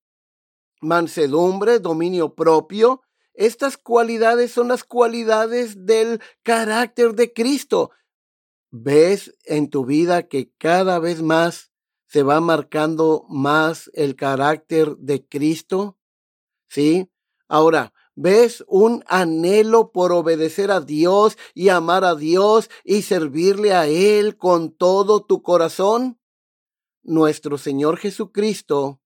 mansedumbre, 0.79 1.79
dominio 1.79 2.35
propio. 2.35 3.01
Estas 3.33 3.77
cualidades 3.77 4.51
son 4.51 4.69
las 4.69 4.83
cualidades 4.83 5.85
del 5.85 6.21
carácter 6.43 7.15
de 7.15 7.33
Cristo. 7.33 7.91
¿Ves 8.69 9.35
en 9.43 9.69
tu 9.69 9.85
vida 9.85 10.27
que 10.27 10.51
cada 10.57 10.99
vez 10.99 11.21
más 11.21 11.71
se 12.07 12.23
va 12.23 12.39
marcando 12.39 13.25
más 13.27 13.89
el 13.93 14.15
carácter 14.15 14.95
de 14.97 15.27
Cristo? 15.27 15.97
¿Sí? 16.69 17.09
Ahora, 17.47 17.93
¿Ves 18.15 18.63
un 18.67 19.03
anhelo 19.07 19.91
por 19.91 20.11
obedecer 20.11 20.69
a 20.69 20.81
Dios 20.81 21.37
y 21.53 21.69
amar 21.69 22.03
a 22.03 22.13
Dios 22.13 22.69
y 22.83 23.03
servirle 23.03 23.73
a 23.73 23.87
Él 23.87 24.37
con 24.37 24.71
todo 24.71 25.23
tu 25.23 25.41
corazón? 25.41 26.20
Nuestro 27.03 27.58
Señor 27.58 27.98
Jesucristo 27.98 29.00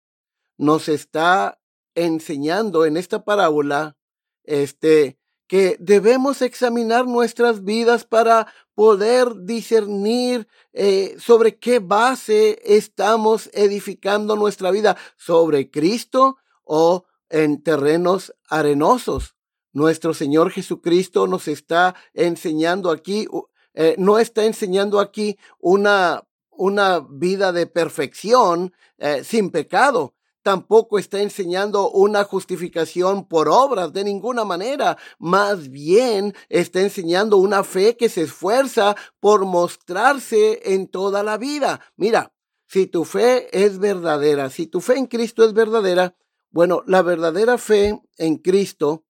nos 0.58 0.90
está 0.90 1.60
enseñando 1.96 2.86
en 2.86 2.98
esta 2.98 3.24
parábola, 3.24 3.98
este, 4.44 5.18
que 5.48 5.78
debemos 5.80 6.42
examinar 6.42 7.06
nuestras 7.08 7.64
vidas 7.64 8.04
para 8.04 8.48
poder 8.74 9.44
discernir 9.44 10.48
eh, 10.74 11.16
sobre 11.20 11.58
qué 11.58 11.80
base 11.80 12.60
estamos 12.64 13.50
edificando 13.54 14.36
nuestra 14.36 14.72
vida, 14.72 14.98
sobre 15.18 15.70
Cristo 15.70 16.38
o 16.64 17.06
en 17.30 17.62
terrenos 17.64 18.34
arenosos. 18.50 19.36
Nuestro 19.72 20.14
Señor 20.14 20.52
Jesucristo 20.52 21.28
nos 21.28 21.48
está 21.48 21.96
enseñando 22.14 22.92
aquí, 22.92 23.28
eh, 23.74 23.96
no 23.98 24.20
está 24.20 24.46
enseñando 24.46 25.00
aquí 25.00 25.38
una, 25.60 26.24
una 26.58 27.06
vida 27.10 27.52
de 27.52 27.68
perfección 27.68 28.74
eh, 28.98 29.24
sin 29.24 29.50
pecado, 29.50 30.16
tampoco 30.46 31.00
está 31.00 31.22
enseñando 31.22 31.90
una 31.90 32.24
justificación 32.24 33.28
por 33.28 33.50
obras 33.50 33.92
de 33.94 34.04
ninguna 34.04 34.46
manera. 34.46 34.96
Más 35.18 35.70
bien 35.70 36.36
está 36.50 36.82
enseñando 36.82 37.38
una 37.38 37.64
fe 37.64 37.98
que 37.98 38.10
se 38.10 38.22
esfuerza 38.22 38.96
por 39.20 39.46
mostrarse 39.46 40.62
en 40.74 40.88
toda 40.88 41.24
la 41.24 41.38
vida. 41.38 41.82
Mira, 41.96 42.32
si 42.68 42.86
tu 42.86 43.06
fe 43.06 43.48
es 43.52 43.80
verdadera, 43.80 44.52
si 44.52 44.68
tu 44.68 44.82
fe 44.82 44.98
en 44.98 45.08
Cristo 45.08 45.44
es 45.44 45.54
verdadera, 45.54 46.16
bueno, 46.52 46.84
la 46.86 47.02
verdadera 47.02 47.58
fe 47.58 48.00
en 48.18 48.38
Cristo 48.38 49.04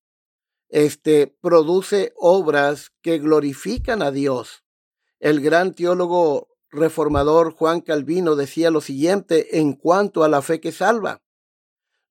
este 0.69 1.27
produce 1.27 2.13
obras 2.15 2.91
que 3.01 3.19
glorifican 3.19 4.01
a 4.01 4.11
Dios. 4.11 4.63
El 5.19 5.41
gran 5.41 5.73
teólogo 5.73 6.54
reformador 6.71 7.53
Juan 7.53 7.81
Calvino 7.81 8.35
decía 8.35 8.71
lo 8.71 8.81
siguiente 8.81 9.59
en 9.59 9.73
cuanto 9.73 10.23
a 10.23 10.29
la 10.29 10.41
fe 10.41 10.59
que 10.59 10.71
salva 10.71 11.21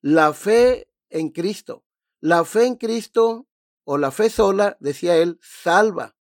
la 0.04 0.34
fe 0.34 0.90
en 1.08 1.30
Cristo. 1.30 1.82
La 2.20 2.44
fe 2.44 2.66
en 2.66 2.74
Cristo 2.74 3.48
o 3.84 3.96
la 3.96 4.10
fe 4.10 4.28
sola, 4.28 4.76
decía 4.78 5.16
él, 5.16 5.38
salva. 5.40 6.14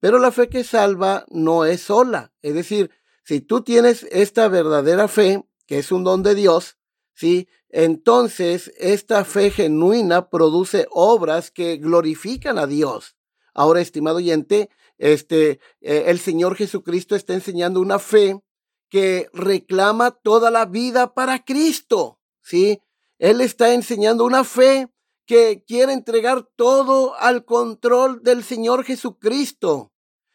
Pero 0.00 0.18
la 0.18 0.32
fe 0.32 0.48
que 0.48 0.64
salva 0.64 1.26
no 1.28 1.66
es 1.66 1.82
sola. 1.82 2.32
Es 2.40 2.54
decir, 2.54 2.90
si 3.24 3.42
tú 3.42 3.60
tienes 3.60 4.04
esta 4.10 4.48
verdadera 4.48 5.06
fe, 5.06 5.44
que 5.66 5.80
es 5.80 5.92
un 5.92 6.02
don 6.02 6.22
de 6.22 6.34
Dios, 6.34 6.78
¿sí? 7.12 7.46
Entonces, 7.68 8.72
esta 8.78 9.26
fe 9.26 9.50
genuina 9.50 10.30
produce 10.30 10.86
obras 10.90 11.50
que 11.50 11.76
glorifican 11.76 12.58
a 12.58 12.66
Dios. 12.66 13.16
Ahora, 13.52 13.82
estimado 13.82 14.16
oyente, 14.16 14.70
este, 14.98 15.60
eh, 15.80 16.04
el 16.06 16.18
Señor 16.18 16.56
Jesucristo 16.56 17.14
está 17.14 17.34
enseñando 17.34 17.80
una 17.80 17.98
fe 17.98 18.40
que 18.88 19.28
reclama 19.32 20.10
toda 20.10 20.50
la 20.50 20.64
vida 20.64 21.14
para 21.14 21.44
Cristo, 21.44 22.20
¿sí? 22.42 22.80
Él 23.18 23.40
está 23.40 23.74
enseñando 23.74 24.24
una 24.24 24.44
fe 24.44 24.88
que 25.26 25.64
quiere 25.66 25.92
entregar 25.92 26.48
todo 26.56 27.14
al 27.16 27.44
control 27.44 28.22
del 28.22 28.44
Señor 28.44 28.84
Jesucristo. 28.84 29.92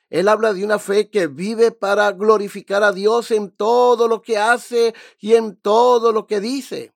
Él 0.09 0.27
habla 0.27 0.53
de 0.53 0.65
una 0.65 0.77
fe 0.77 1.09
que 1.09 1.27
vive 1.27 1.71
para 1.71 2.11
glorificar 2.11 2.83
a 2.83 2.91
Dios 2.91 3.31
en 3.31 3.49
todo 3.49 4.09
lo 4.09 4.21
que 4.21 4.37
hace 4.37 4.93
y 5.19 5.35
en 5.35 5.55
todo 5.55 6.11
lo 6.11 6.27
que 6.27 6.41
dice. 6.41 6.93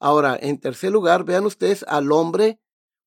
Ahora, 0.00 0.38
en 0.40 0.58
tercer 0.58 0.90
lugar, 0.90 1.24
vean 1.24 1.44
ustedes 1.44 1.84
al 1.86 2.10
hombre 2.10 2.58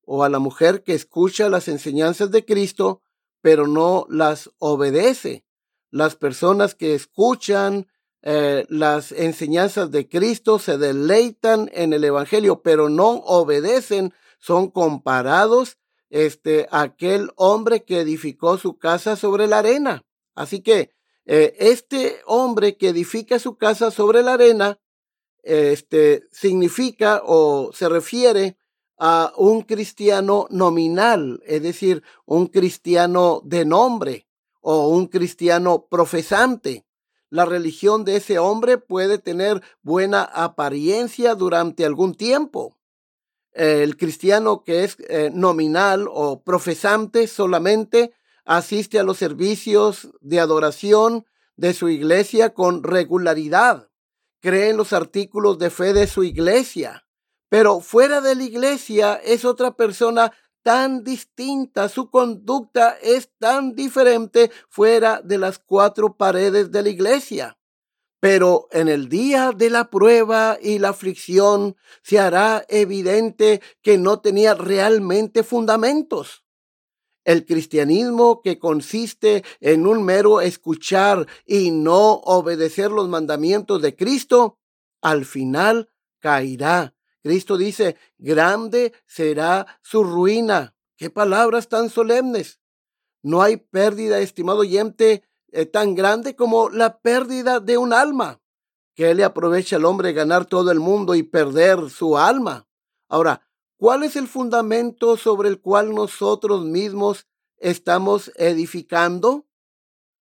o 0.04 0.22
a 0.22 0.28
la 0.28 0.38
mujer 0.38 0.84
que 0.84 0.94
escucha 0.94 1.48
las 1.48 1.66
enseñanzas 1.66 2.30
de 2.30 2.44
Cristo, 2.44 3.02
pero 3.42 3.66
no 3.66 4.06
las 4.08 4.50
obedece. 4.58 5.44
Las 5.90 6.16
personas 6.16 6.74
que 6.74 6.94
escuchan 6.94 7.86
eh, 8.24 8.66
las 8.68 9.10
enseñanzas 9.10 9.90
de 9.90 10.08
Cristo, 10.08 10.60
se 10.60 10.78
deleitan 10.78 11.68
en 11.74 11.92
el 11.92 12.04
Evangelio, 12.04 12.62
pero 12.62 12.88
no 12.88 13.08
obedecen, 13.08 14.14
son 14.38 14.70
comparados 14.70 15.78
este, 16.08 16.68
aquel 16.70 17.30
hombre 17.34 17.84
que 17.84 18.00
edificó 18.00 18.58
su 18.58 18.78
casa 18.78 19.16
sobre 19.16 19.48
la 19.48 19.58
arena. 19.58 20.04
Así 20.36 20.62
que 20.62 20.94
eh, 21.26 21.56
este 21.58 22.20
hombre 22.26 22.76
que 22.76 22.90
edifica 22.90 23.40
su 23.40 23.56
casa 23.56 23.90
sobre 23.90 24.22
la 24.22 24.34
arena, 24.34 24.78
este, 25.42 26.22
significa 26.30 27.22
o 27.24 27.72
se 27.72 27.88
refiere 27.88 28.56
a 29.04 29.32
un 29.36 29.62
cristiano 29.62 30.46
nominal, 30.50 31.42
es 31.46 31.62
decir, 31.62 32.04
un 32.24 32.46
cristiano 32.46 33.40
de 33.44 33.64
nombre 33.64 34.28
o 34.60 34.88
un 34.88 35.06
cristiano 35.06 35.86
profesante 35.90 36.84
la 37.32 37.46
religión 37.46 38.04
de 38.04 38.16
ese 38.16 38.38
hombre 38.38 38.76
puede 38.76 39.16
tener 39.16 39.62
buena 39.80 40.22
apariencia 40.22 41.34
durante 41.34 41.86
algún 41.86 42.14
tiempo. 42.14 42.76
El 43.52 43.96
cristiano 43.96 44.64
que 44.64 44.84
es 44.84 44.98
eh, 45.08 45.30
nominal 45.32 46.08
o 46.10 46.42
profesante 46.42 47.26
solamente 47.26 48.12
asiste 48.44 48.98
a 48.98 49.02
los 49.02 49.16
servicios 49.16 50.10
de 50.20 50.40
adoración 50.40 51.24
de 51.56 51.72
su 51.72 51.88
iglesia 51.88 52.52
con 52.52 52.82
regularidad. 52.82 53.88
Cree 54.40 54.68
en 54.68 54.76
los 54.76 54.92
artículos 54.92 55.58
de 55.58 55.70
fe 55.70 55.94
de 55.94 56.08
su 56.08 56.24
iglesia. 56.24 57.06
Pero 57.52 57.80
fuera 57.80 58.22
de 58.22 58.34
la 58.34 58.44
iglesia 58.44 59.20
es 59.22 59.44
otra 59.44 59.76
persona 59.76 60.32
tan 60.62 61.04
distinta, 61.04 61.90
su 61.90 62.10
conducta 62.10 62.96
es 63.02 63.28
tan 63.38 63.74
diferente 63.74 64.50
fuera 64.70 65.20
de 65.20 65.36
las 65.36 65.58
cuatro 65.58 66.16
paredes 66.16 66.70
de 66.70 66.82
la 66.82 66.88
iglesia. 66.88 67.58
Pero 68.20 68.68
en 68.70 68.88
el 68.88 69.10
día 69.10 69.52
de 69.54 69.68
la 69.68 69.90
prueba 69.90 70.56
y 70.62 70.78
la 70.78 70.88
aflicción 70.88 71.76
se 72.02 72.18
hará 72.18 72.64
evidente 72.70 73.60
que 73.82 73.98
no 73.98 74.20
tenía 74.20 74.54
realmente 74.54 75.42
fundamentos. 75.42 76.46
El 77.22 77.44
cristianismo 77.44 78.40
que 78.40 78.58
consiste 78.58 79.44
en 79.60 79.86
un 79.86 80.02
mero 80.04 80.40
escuchar 80.40 81.26
y 81.44 81.70
no 81.70 82.12
obedecer 82.14 82.90
los 82.90 83.10
mandamientos 83.10 83.82
de 83.82 83.94
Cristo, 83.94 84.58
al 85.02 85.26
final 85.26 85.90
caerá 86.18 86.94
Cristo 87.22 87.56
dice, 87.56 87.96
grande 88.18 88.92
será 89.06 89.78
su 89.82 90.02
ruina. 90.02 90.74
Qué 90.96 91.10
palabras 91.10 91.68
tan 91.68 91.88
solemnes. 91.88 92.60
No 93.22 93.42
hay 93.42 93.56
pérdida, 93.56 94.18
estimado 94.18 94.60
oyente, 94.60 95.22
eh, 95.52 95.66
tan 95.66 95.94
grande 95.94 96.34
como 96.34 96.68
la 96.68 96.98
pérdida 96.98 97.60
de 97.60 97.78
un 97.78 97.92
alma. 97.92 98.40
¿Qué 98.94 99.14
le 99.14 99.24
aprovecha 99.24 99.76
al 99.76 99.84
hombre 99.84 100.12
ganar 100.12 100.44
todo 100.44 100.70
el 100.70 100.80
mundo 100.80 101.14
y 101.14 101.22
perder 101.22 101.88
su 101.88 102.18
alma? 102.18 102.68
Ahora, 103.08 103.48
¿cuál 103.76 104.02
es 104.02 104.16
el 104.16 104.26
fundamento 104.26 105.16
sobre 105.16 105.48
el 105.48 105.60
cual 105.60 105.94
nosotros 105.94 106.64
mismos 106.64 107.26
estamos 107.56 108.32
edificando? 108.36 109.46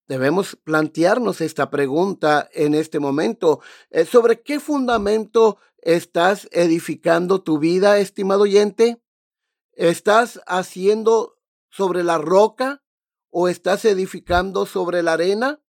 Debemos 0.08 0.56
plantearnos 0.56 1.40
esta 1.40 1.70
pregunta 1.70 2.48
en 2.52 2.74
este 2.74 2.98
momento. 2.98 3.60
Eh, 3.90 4.04
¿Sobre 4.04 4.42
qué 4.42 4.60
fundamento 4.60 5.58
estás 5.82 6.48
edificando 6.52 7.42
tu 7.42 7.58
vida, 7.58 7.98
estimado 7.98 8.42
oyente? 8.42 9.02
¿Estás 9.72 10.40
haciendo 10.46 11.38
sobre 11.68 12.04
la 12.04 12.18
roca 12.18 12.82
o 13.30 13.48
estás 13.48 13.84
edificando 13.84 14.64
sobre 14.64 15.02
la 15.02 15.14
arena? 15.14 15.60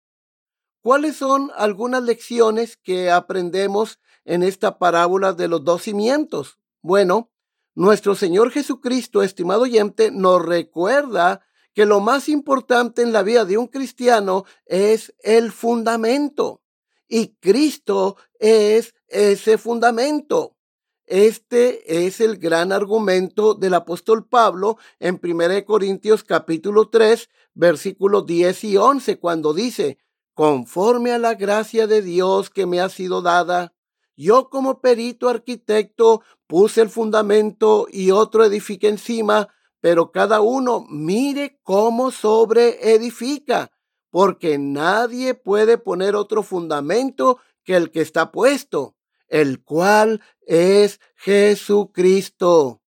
¿Cuáles 0.83 1.17
son 1.17 1.51
algunas 1.57 2.03
lecciones 2.03 2.77
que 2.77 3.11
aprendemos 3.11 4.01
en 4.25 4.43
esta 4.43 4.79
parábola 4.79 5.33
de 5.33 5.49
los 5.49 5.65
dos 5.65 5.83
cimientos? 5.83 6.59
Bueno, 6.83 7.31
nuestro 7.75 8.15
Señor 8.15 8.51
Jesucristo, 8.51 9.23
estimado 9.23 9.63
oyente, 9.63 10.11
nos 10.11 10.45
recuerda 10.45 11.47
que 11.73 11.87
lo 11.87 12.01
más 12.01 12.29
importante 12.29 13.01
en 13.01 13.13
la 13.13 13.23
vida 13.23 13.45
de 13.45 13.57
un 13.57 13.67
cristiano 13.69 14.45
es 14.67 15.15
el 15.21 15.53
fundamento. 15.53 16.63
Y 17.09 17.37
Cristo 17.37 18.17
es 18.39 18.95
ese 19.13 19.59
fundamento. 19.59 20.57
Este 21.05 22.07
es 22.07 22.21
el 22.21 22.39
gran 22.39 22.73
argumento 22.73 23.55
del 23.55 23.75
apóstol 23.75 24.27
Pablo 24.27 24.79
en 24.99 25.21
1 25.23 25.65
Corintios 25.65 26.25
capítulo 26.25 26.89
3, 26.89 27.29
versículos 27.55 28.25
10 28.25 28.65
y 28.65 28.77
11, 28.77 29.19
cuando 29.19 29.53
dice, 29.53 29.99
conforme 30.33 31.13
a 31.13 31.19
la 31.19 31.35
gracia 31.35 31.87
de 31.87 32.03
Dios 32.03 32.51
que 32.51 32.67
me 32.67 32.81
ha 32.81 32.89
sido 32.89 33.21
dada, 33.21 33.75
yo 34.17 34.49
como 34.49 34.81
perito 34.81 35.29
arquitecto 35.29 36.23
puse 36.47 36.81
el 36.81 36.89
fundamento 36.89 37.87
y 37.91 38.11
otro 38.11 38.45
edifica 38.45 38.89
encima, 38.89 39.49
pero 39.81 40.13
cada 40.13 40.41
uno 40.41 40.87
mire 40.89 41.59
cómo 41.63 42.11
sobre 42.11 42.95
edifica, 42.95 43.73
porque 44.11 44.59
nadie 44.59 45.35
puede 45.35 45.79
poner 45.79 46.15
otro 46.15 46.43
fundamento 46.43 47.39
que 47.65 47.77
el 47.77 47.91
que 47.91 48.01
está 48.01 48.31
puesto, 48.31 48.95
el 49.33 49.65
cual 49.65 50.23
es 50.43 51.01
Jesucristo. 51.17 52.83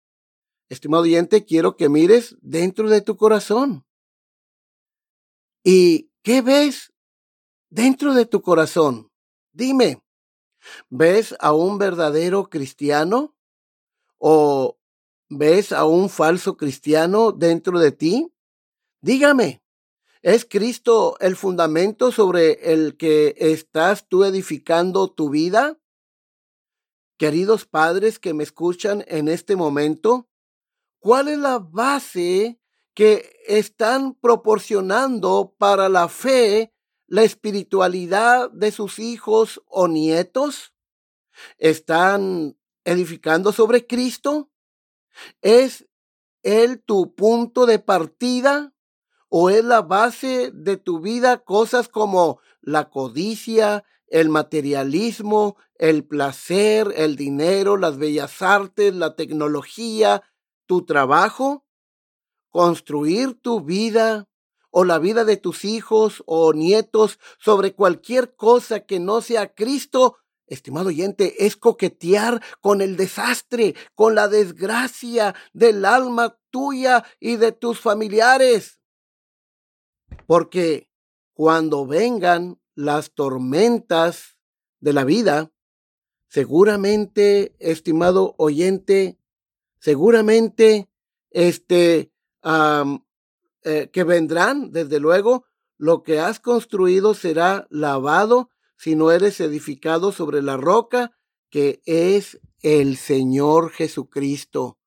estimado 0.69 1.05
oyente, 1.05 1.45
quiero 1.45 1.77
que 1.77 1.89
mires 1.89 2.37
dentro 2.41 2.91
de 2.91 3.01
tu 3.01 3.17
corazón. 3.17 3.87
¿Y 5.63 6.11
qué 6.23 6.43
ves 6.43 6.93
dentro 7.71 8.13
de 8.15 8.27
tu 8.27 8.43
corazón? 8.43 9.13
Dime, 9.53 10.03
¿ves 10.91 11.37
a 11.39 11.53
un 11.53 11.79
verdadero 11.79 12.51
cristiano? 12.51 13.37
¿O 14.19 14.79
ves 15.29 15.71
a 15.71 15.85
un 15.85 16.09
falso 16.09 16.57
cristiano 16.57 17.31
dentro 17.31 17.79
de 17.79 17.93
ti? 17.93 18.33
Dígame, 19.01 19.63
¿es 20.23 20.45
Cristo 20.45 21.17
el 21.21 21.37
fundamento 21.37 22.11
sobre 22.11 22.73
el 22.73 22.97
que 22.97 23.37
estás 23.39 24.09
tú 24.09 24.25
edificando 24.25 25.09
tu 25.09 25.31
vida? 25.31 25.79
Queridos 27.23 27.67
padres 27.67 28.19
que 28.19 28.35
me 28.35 28.43
escuchan 28.43 29.05
en 29.07 29.29
este 29.29 29.55
momento, 29.55 30.29
¿cuál 30.99 31.29
es 31.29 31.39
la 31.39 31.61
base 31.61 32.59
que 32.95 33.31
están 33.47 34.15
proporcionando 34.15 35.55
para 35.57 35.89
la 35.89 36.09
fe, 36.09 36.75
la 37.07 37.23
espiritualidad 37.23 38.51
de 38.51 38.73
sus 38.73 38.99
hijos 38.99 39.63
o 39.67 39.87
nietos? 39.87 40.75
¿Están 41.59 42.59
edificando 42.83 43.53
sobre 43.53 43.87
Cristo? 43.87 44.51
¿Es 45.43 45.87
Él 46.43 46.83
tu 46.83 47.15
punto 47.15 47.67
de 47.67 47.79
partida? 47.79 48.75
¿O 49.29 49.49
es 49.49 49.65
la 49.65 49.83
base 49.83 50.51
de 50.53 50.77
tu 50.77 50.99
vida 50.99 51.45
cosas 51.45 51.87
como 51.87 52.41
la 52.63 52.91
codicia, 52.91 53.85
el 54.13 54.29
materialismo, 54.29 55.57
el 55.77 56.05
placer, 56.05 56.93
el 56.97 57.17
dinero, 57.17 57.79
las 57.79 57.97
bellas 57.97 58.43
artes, 58.43 58.95
la 58.95 59.17
tecnología, 59.17 60.23
tu 60.67 60.85
trabajo? 60.85 61.65
¿Construir 62.51 63.41
tu 63.41 63.63
vida 63.63 64.29
o 64.71 64.85
la 64.85 64.99
vida 64.99 65.25
de 65.25 65.39
tus 65.39 65.65
hijos 65.65 66.23
o 66.27 66.53
nietos 66.53 67.19
sobre 67.39 67.75
cualquier 67.75 68.37
cosa 68.37 68.81
que 68.81 69.01
no 69.01 69.23
sea 69.23 69.55
Cristo 69.55 70.19
estimado 70.47 70.89
oyente, 70.89 71.47
es 71.47 71.57
coquetear 71.57 72.43
con 72.61 72.83
el 72.83 72.97
desastre, 72.99 73.75
con 73.95 74.15
la 74.15 74.29
desgracia 74.29 75.35
del 75.55 75.87
alma 75.87 76.39
tuya 76.51 77.05
y 77.19 77.37
de 77.37 77.53
tus 77.53 77.81
familiares. 77.81 78.79
Porque 80.27 80.91
cuando 81.33 81.87
vengan 81.87 82.62
las 82.75 83.13
tormentas 83.13 84.39
de 84.81 84.93
la 84.93 85.05
vida, 85.05 85.53
seguramente, 86.29 87.55
estimado 87.59 88.35
oyente, 88.39 89.19
seguramente, 89.79 90.89
este, 91.31 92.13
eh, 93.65 93.91
que 93.93 94.05
vendrán, 94.05 94.73
desde 94.73 94.99
luego, 94.99 95.45
lo 95.77 96.03
que 96.03 96.21
has 96.21 96.41
construido 96.41 97.15
será 97.15 97.67
lavado 97.71 98.51
si 98.77 98.95
no 98.95 99.11
eres 99.11 99.41
edificado 99.41 100.13
sobre 100.13 100.43
la 100.43 100.57
roca 100.57 101.13
que 101.51 101.83
es 101.85 102.41
el 102.63 102.97
Señor 102.97 103.71
Jesucristo. 103.71 104.79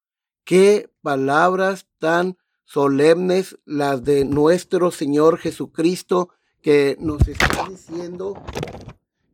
Qué 0.44 0.90
palabras 1.02 1.88
tan 2.00 2.38
solemnes 2.64 3.58
las 3.66 4.04
de 4.04 4.26
nuestro 4.26 4.90
Señor 4.92 5.38
Jesucristo 5.38 6.30
que 6.66 6.98
nos 7.00 7.28
está 7.28 7.68
diciendo, 7.70 8.44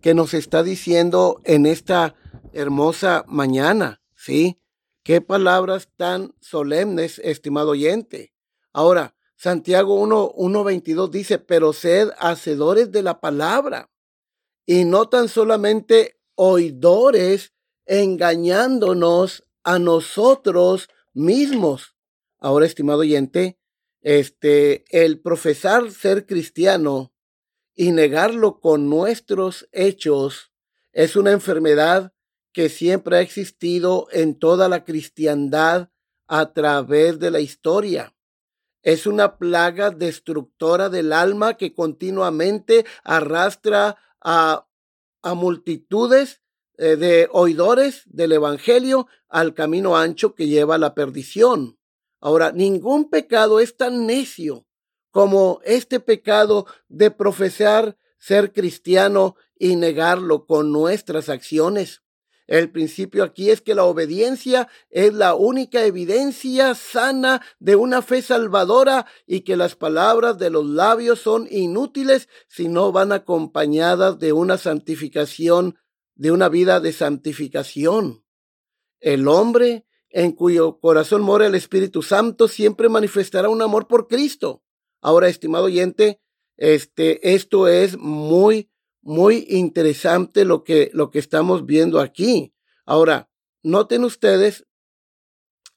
que 0.01 0.13
nos 0.13 0.33
está 0.33 0.63
diciendo 0.63 1.39
en 1.45 1.65
esta 1.65 2.13
hermosa 2.51 3.23
mañana, 3.25 4.01
¿sí? 4.13 4.59
Qué 5.01 5.21
palabras 5.21 5.87
tan 5.95 6.35
solemnes, 6.41 7.19
estimado 7.23 7.69
oyente. 7.69 8.33
Ahora, 8.73 9.15
Santiago 9.37 9.93
1, 10.01 10.33
1.22 10.33 11.09
dice, 11.09 11.39
pero 11.39 11.71
sed 11.71 12.09
hacedores 12.19 12.91
de 12.91 13.01
la 13.01 13.21
palabra 13.21 13.89
y 14.65 14.83
no 14.83 15.07
tan 15.07 15.29
solamente 15.29 16.19
oidores 16.35 17.53
engañándonos 17.85 19.45
a 19.63 19.79
nosotros 19.79 20.89
mismos. 21.13 21.95
Ahora, 22.39 22.65
estimado 22.65 22.99
oyente, 22.99 23.57
este, 24.01 24.83
el 24.89 25.21
profesar 25.21 25.91
ser 25.91 26.25
cristiano 26.25 27.10
y 27.81 27.91
negarlo 27.91 28.59
con 28.59 28.91
nuestros 28.91 29.67
hechos 29.71 30.51
es 30.93 31.15
una 31.15 31.31
enfermedad 31.31 32.13
que 32.53 32.69
siempre 32.69 33.17
ha 33.17 33.21
existido 33.21 34.07
en 34.11 34.37
toda 34.37 34.69
la 34.69 34.85
cristiandad 34.85 35.89
a 36.27 36.53
través 36.53 37.17
de 37.17 37.31
la 37.31 37.39
historia. 37.39 38.15
Es 38.83 39.07
una 39.07 39.39
plaga 39.39 39.89
destructora 39.89 40.89
del 40.89 41.11
alma 41.11 41.57
que 41.57 41.73
continuamente 41.73 42.85
arrastra 43.03 43.97
a, 44.21 44.67
multitudes 45.23 46.43
eh, 46.77 46.97
de 46.97 47.29
oidores 47.31 48.03
del 48.05 48.33
Evangelio 48.33 49.07
al 49.27 49.55
camino 49.55 49.97
ancho 49.97 50.35
que 50.35 50.45
lleva 50.45 50.75
a 50.75 50.77
la 50.77 50.93
perdición. 50.93 51.79
Ahora, 52.19 52.51
ningún 52.51 53.09
pecado 53.09 53.59
es 53.59 53.75
tan 53.75 54.05
necio 54.05 54.67
como 55.11 55.59
este 55.63 55.99
pecado 55.99 56.65
de 56.87 57.11
profesar 57.11 57.97
ser 58.17 58.53
cristiano 58.53 59.35
y 59.57 59.75
negarlo 59.75 60.45
con 60.45 60.71
nuestras 60.71 61.29
acciones. 61.29 62.01
El 62.47 62.69
principio 62.69 63.23
aquí 63.23 63.49
es 63.49 63.61
que 63.61 63.75
la 63.75 63.85
obediencia 63.85 64.67
es 64.89 65.13
la 65.13 65.35
única 65.35 65.85
evidencia 65.85 66.75
sana 66.75 67.41
de 67.59 67.77
una 67.77 68.01
fe 68.01 68.21
salvadora 68.21 69.05
y 69.25 69.41
que 69.41 69.55
las 69.55 69.75
palabras 69.75 70.37
de 70.37 70.49
los 70.49 70.65
labios 70.65 71.19
son 71.19 71.47
inútiles 71.49 72.27
si 72.49 72.67
no 72.67 72.91
van 72.91 73.13
acompañadas 73.13 74.19
de 74.19 74.33
una 74.33 74.57
santificación, 74.57 75.77
de 76.15 76.31
una 76.31 76.49
vida 76.49 76.81
de 76.81 76.91
santificación. 76.91 78.25
El 78.99 79.29
hombre 79.29 79.85
en 80.09 80.33
cuyo 80.33 80.79
corazón 80.79 81.21
mora 81.21 81.47
el 81.47 81.55
Espíritu 81.55 82.03
Santo 82.03 82.47
siempre 82.47 82.89
manifestará 82.89 83.47
un 83.47 83.61
amor 83.61 83.87
por 83.87 84.07
Cristo. 84.07 84.61
Ahora, 85.01 85.27
estimado 85.27 85.65
oyente, 85.65 86.21
este, 86.57 87.33
esto 87.33 87.67
es 87.67 87.97
muy 87.97 88.71
muy 89.01 89.47
interesante 89.49 90.45
lo 90.45 90.63
que, 90.63 90.91
lo 90.93 91.09
que 91.11 91.19
estamos 91.19 91.65
viendo 91.65 91.99
aquí. 91.99 92.53
Ahora, 92.85 93.29
noten 93.63 94.03
ustedes, 94.03 94.65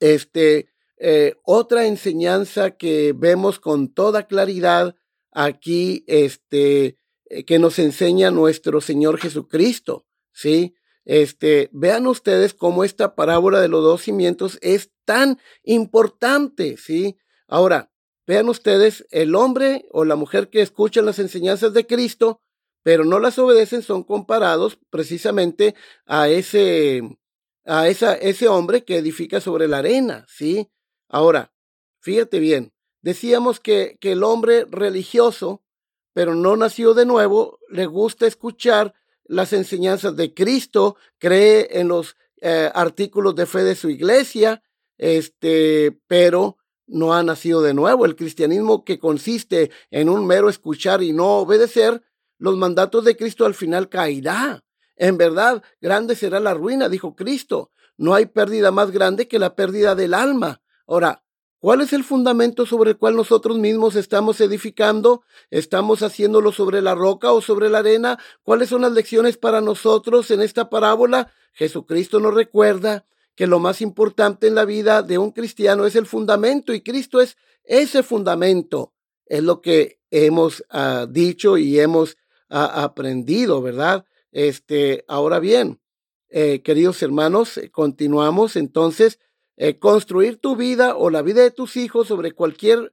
este, 0.01 0.69
eh, 0.99 1.35
otra 1.43 1.87
enseñanza 1.87 2.73
que 2.73 3.15
vemos 3.17 3.61
con 3.61 3.93
toda 3.93 4.27
claridad 4.27 4.95
aquí, 5.33 6.05
este, 6.07 6.99
eh, 7.27 7.45
que 7.45 7.59
nos 7.59 7.79
enseña 7.79 8.31
nuestro 8.31 8.81
Señor 8.81 9.19
Jesucristo, 9.19 10.07
¿sí? 10.33 10.75
Este, 11.05 11.69
vean 11.73 12.07
ustedes 12.07 12.55
cómo 12.55 12.85
esta 12.85 13.15
parábola 13.15 13.61
de 13.61 13.69
los 13.69 13.83
dos 13.83 14.03
cimientos 14.03 14.59
es 14.63 14.91
tan 15.05 15.39
importante, 15.63 16.77
¿sí? 16.77 17.19
Ahora, 17.47 17.93
vean 18.27 18.49
ustedes, 18.49 19.07
el 19.11 19.35
hombre 19.35 19.87
o 19.91 20.05
la 20.05 20.17
mujer 20.17 20.49
que 20.49 20.63
escuchan 20.63 21.07
las 21.07 21.19
enseñanzas 21.19 21.73
de 21.73 21.87
Cristo 21.87 22.41
pero 22.85 23.05
no 23.05 23.19
las 23.19 23.39
obedecen 23.39 23.83
son 23.83 24.05
comparados 24.05 24.79
precisamente 24.91 25.75
a 26.05 26.29
ese, 26.29 27.19
a 27.65 27.89
esa, 27.89 28.15
ese 28.15 28.47
hombre 28.47 28.85
que 28.85 28.99
edifica 28.99 29.41
sobre 29.41 29.67
la 29.67 29.79
arena, 29.79 30.27
¿sí? 30.29 30.71
Ahora, 31.09 31.53
fíjate 32.01 32.39
bien, 32.39 32.75
decíamos 33.01 33.59
que, 33.59 33.97
que 34.01 34.13
el 34.13 34.23
hombre 34.23 34.67
religioso, 34.71 35.65
pero 36.13 36.35
no 36.35 36.57
nació 36.57 36.93
de 36.93 37.07
nuevo, 37.07 37.59
le 37.71 37.87
gusta 37.87 38.27
escuchar 38.27 38.93
las 39.25 39.55
enseñanzas 39.55 40.15
de 40.15 40.35
Cristo, 40.35 40.97
cree 41.17 41.81
en 41.81 41.89
los 41.89 42.17
eh, 42.43 42.71
artículos 42.75 43.35
de 43.35 43.47
fe 43.47 43.65
de 43.65 43.77
su 43.77 43.89
iglesia, 43.89 44.63
este, 44.99 45.99
pero 46.07 46.59
no 46.87 47.15
ha 47.15 47.23
nacido 47.23 47.63
de 47.63 47.75
nuevo. 47.75 48.05
El 48.05 48.17
cristianismo 48.17 48.85
que 48.85 48.99
consiste 48.99 49.71
en 49.91 50.09
un 50.09 50.27
mero 50.27 50.49
escuchar 50.49 51.03
y 51.03 51.13
no 51.13 51.39
obedecer, 51.39 52.03
los 52.39 52.57
mandatos 52.57 53.05
de 53.05 53.17
Cristo 53.17 53.47
al 53.47 53.55
final 53.55 53.89
caerá. 53.89 54.65
En 54.97 55.17
verdad, 55.17 55.63
grande 55.81 56.15
será 56.15 56.41
la 56.41 56.55
ruina, 56.55 56.89
dijo 56.89 57.15
Cristo. 57.15 57.71
No 57.97 58.15
hay 58.15 58.27
pérdida 58.27 58.71
más 58.71 58.91
grande 58.91 59.29
que 59.29 59.39
la 59.39 59.55
pérdida 59.55 59.95
del 59.95 60.15
alma. 60.15 60.61
Ahora, 60.87 61.25
¿cuál 61.59 61.81
es 61.81 61.93
el 61.93 62.05
fundamento 62.05 62.67
sobre 62.67 62.91
el 62.91 62.97
cual 62.99 63.17
nosotros 63.17 63.59
mismos 63.59 63.97
estamos 63.97 64.41
edificando? 64.41 65.23
¿Estamos 65.51 66.03
haciéndolo 66.03 66.53
sobre 66.53 66.83
la 66.83 66.95
roca 66.95 67.33
o 67.33 67.41
sobre 67.41 67.71
la 67.71 67.79
arena? 67.79 68.19
¿Cuáles 68.43 68.69
son 68.69 68.83
las 68.83 68.93
lecciones 68.93 69.37
para 69.37 69.61
nosotros 69.61 70.31
en 70.31 70.43
esta 70.43 70.71
parábola? 70.71 71.33
Jesucristo 71.53 72.21
nos 72.21 72.35
recuerda 72.35 73.07
que 73.35 73.47
lo 73.47 73.59
más 73.59 73.81
importante 73.81 74.47
en 74.47 74.55
la 74.55 74.65
vida 74.65 75.03
de 75.03 75.19
un 75.19 75.33
cristiano 75.33 75.87
es 75.87 75.97
el 75.97 76.07
fundamento 76.07 76.73
y 76.73 76.83
Cristo 76.83 77.21
es 77.21 77.37
ese 77.65 78.03
fundamento. 78.03 78.93
Es 79.27 79.43
lo 79.43 79.61
que 79.61 80.01
hemos 80.11 80.65
ah, 80.71 81.07
dicho 81.09 81.57
y 81.57 81.81
hemos 81.81 82.17
ha 82.49 82.85
aprendido, 82.85 83.63
¿verdad? 83.63 84.05
Este, 84.31 85.05
ahora 85.09 85.41
bien, 85.41 85.81
eh, 86.29 86.63
queridos 86.63 87.03
hermanos, 87.03 87.59
eh, 87.59 87.71
continuamos 87.71 88.57
entonces. 88.57 89.19
eh, 89.57 89.79
construir 89.79 90.39
tu 90.39 90.57
vida 90.57 90.97
o 90.97 91.11
la 91.11 91.23
vida 91.23 91.41
de 91.43 91.53
tus 91.53 91.77
hijos 91.77 92.09
sobre 92.09 92.33
cualquier 92.33 92.93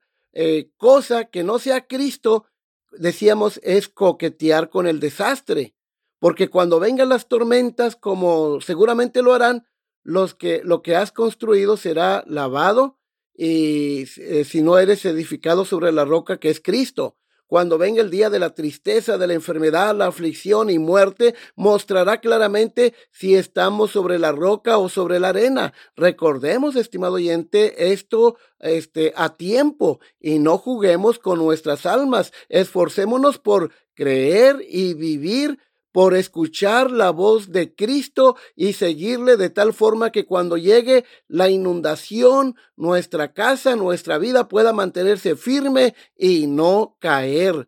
cosa 0.78 1.26
que 1.26 1.44
no 1.44 1.58
sea 1.60 1.88
Cristo, 1.88 2.46
decíamos, 2.92 3.60
es 3.64 3.90
coquetear 3.90 4.70
con 4.70 4.88
el 4.88 5.00
desastre. 5.00 5.74
Porque 6.20 6.50
cuando 6.50 6.80
vengan 6.80 7.10
las 7.10 7.28
tormentas, 7.28 7.96
como 7.96 8.62
seguramente 8.62 9.24
lo 9.24 9.34
harán, 9.34 9.66
los 10.04 10.34
que, 10.34 10.62
lo 10.64 10.82
que 10.82 10.96
has 10.96 11.12
construido 11.12 11.78
será 11.78 12.24
lavado 12.28 12.98
y 13.34 14.06
eh, 14.18 14.44
si 14.46 14.62
no 14.62 14.78
eres 14.78 15.06
edificado 15.06 15.66
sobre 15.66 15.92
la 15.92 16.06
roca 16.06 16.38
que 16.38 16.50
es 16.50 16.60
Cristo. 16.60 17.16
Cuando 17.52 17.78
venga 17.78 18.02
el 18.02 18.10
día 18.10 18.30
de 18.30 18.40
la 18.40 18.52
tristeza, 18.56 19.18
de 19.18 19.28
la 19.28 19.34
enfermedad, 19.34 19.94
la 19.94 20.08
aflicción 20.08 20.70
y 20.70 20.80
muerte, 20.80 21.36
mostrará 21.58 22.22
claramente 22.22 22.94
si 23.12 23.36
estamos 23.36 23.92
sobre 23.92 24.20
la 24.20 24.32
roca 24.32 24.78
o 24.78 24.88
sobre 24.88 25.20
la 25.20 25.30
arena. 25.30 25.74
Recordemos, 25.98 26.78
estimado 26.78 27.16
oyente, 27.16 27.92
esto 27.92 28.38
este, 28.60 29.12
a 29.18 29.36
tiempo 29.36 30.00
y 30.18 30.40
no 30.40 30.58
juguemos 30.58 31.20
con 31.20 31.40
nuestras 31.40 31.86
almas. 31.86 32.32
Esforcémonos 32.48 33.38
por 33.38 33.74
creer 33.96 34.64
y 34.70 34.94
vivir 34.94 35.60
por 35.92 36.16
escuchar 36.16 36.92
la 36.92 37.12
voz 37.12 37.52
de 37.52 37.76
Cristo 37.76 38.38
y 38.56 38.74
seguirle 38.74 39.38
de 39.38 39.50
tal 39.50 39.74
forma 39.74 40.12
que 40.12 40.26
cuando 40.26 40.58
llegue 40.58 41.06
la 41.28 41.50
inundación, 41.50 42.56
nuestra 42.76 43.34
casa, 43.34 43.76
nuestra 43.76 44.18
vida 44.18 44.48
pueda 44.48 44.74
mantenerse 44.74 45.36
firme 45.36 45.96
y 46.16 46.48
no 46.48 46.98
caer. 47.00 47.68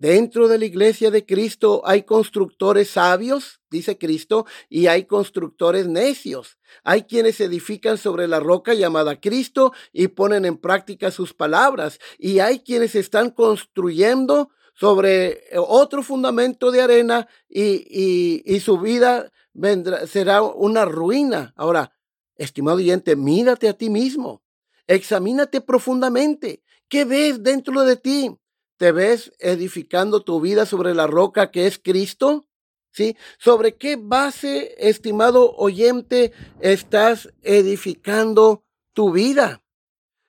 Dentro 0.00 0.48
de 0.48 0.56
la 0.56 0.64
iglesia 0.64 1.10
de 1.10 1.26
Cristo 1.26 1.82
hay 1.84 2.04
constructores 2.04 2.88
sabios, 2.88 3.60
dice 3.70 3.98
Cristo, 3.98 4.46
y 4.70 4.86
hay 4.86 5.04
constructores 5.04 5.88
necios. 5.88 6.56
Hay 6.84 7.02
quienes 7.02 7.38
edifican 7.42 7.98
sobre 7.98 8.26
la 8.26 8.40
roca 8.40 8.72
llamada 8.72 9.20
Cristo 9.20 9.74
y 9.92 10.08
ponen 10.08 10.46
en 10.46 10.56
práctica 10.56 11.10
sus 11.10 11.34
palabras, 11.34 11.98
y 12.18 12.38
hay 12.38 12.60
quienes 12.60 12.94
están 12.94 13.28
construyendo 13.28 14.48
sobre 14.80 15.44
eh, 15.50 15.58
otro 15.58 16.02
fundamento 16.02 16.70
de 16.70 16.80
arena 16.80 17.28
y, 17.50 18.42
y, 18.46 18.60
su 18.60 18.78
vida 18.78 19.30
vendrá, 19.52 20.06
será 20.06 20.40
una 20.40 20.86
ruina. 20.86 21.52
Ahora, 21.54 21.92
estimado 22.36 22.78
oyente, 22.78 23.14
mírate 23.14 23.68
a 23.68 23.74
ti 23.74 23.90
mismo, 23.90 24.42
examínate 24.86 25.60
profundamente. 25.60 26.62
¿Qué 26.88 27.04
ves 27.04 27.42
dentro 27.42 27.82
de 27.82 27.96
ti? 27.96 28.34
¿Te 28.78 28.90
ves 28.92 29.32
edificando 29.38 30.24
tu 30.24 30.40
vida 30.40 30.64
sobre 30.64 30.94
la 30.94 31.06
roca 31.06 31.50
que 31.50 31.66
es 31.66 31.78
Cristo? 31.78 32.46
¿Sí? 32.90 33.16
¿Sobre 33.38 33.76
qué 33.76 33.96
base, 34.00 34.74
estimado 34.78 35.54
oyente, 35.56 36.32
estás 36.58 37.28
edificando 37.42 38.64
tu 38.94 39.12
vida? 39.12 39.62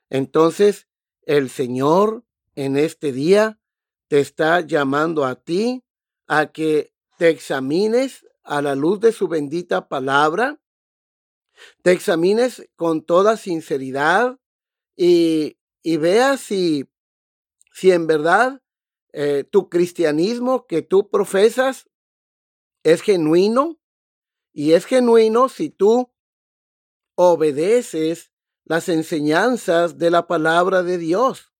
Entonces, 0.09 0.87
el 1.23 1.49
Señor 1.49 2.25
en 2.55 2.75
este 2.75 3.13
día 3.13 3.60
te 4.11 4.19
está 4.19 4.59
llamando 4.59 5.23
a 5.23 5.35
ti 5.35 5.85
a 6.27 6.51
que 6.51 6.93
te 7.17 7.29
examines 7.29 8.27
a 8.43 8.61
la 8.61 8.75
luz 8.75 8.99
de 8.99 9.13
su 9.13 9.29
bendita 9.29 9.87
palabra, 9.87 10.59
te 11.81 11.93
examines 11.93 12.67
con 12.75 13.05
toda 13.05 13.37
sinceridad 13.37 14.37
y, 14.97 15.57
y 15.81 15.95
veas 15.95 16.41
si, 16.41 16.91
si 17.71 17.93
en 17.93 18.05
verdad 18.05 18.61
eh, 19.13 19.45
tu 19.49 19.69
cristianismo 19.69 20.67
que 20.67 20.81
tú 20.81 21.09
profesas 21.09 21.89
es 22.83 23.03
genuino 23.03 23.79
y 24.51 24.73
es 24.73 24.87
genuino 24.87 25.47
si 25.47 25.69
tú 25.69 26.11
obedeces 27.15 28.33
las 28.65 28.89
enseñanzas 28.89 29.97
de 29.97 30.11
la 30.11 30.27
palabra 30.27 30.83
de 30.83 30.97
Dios. 30.97 31.50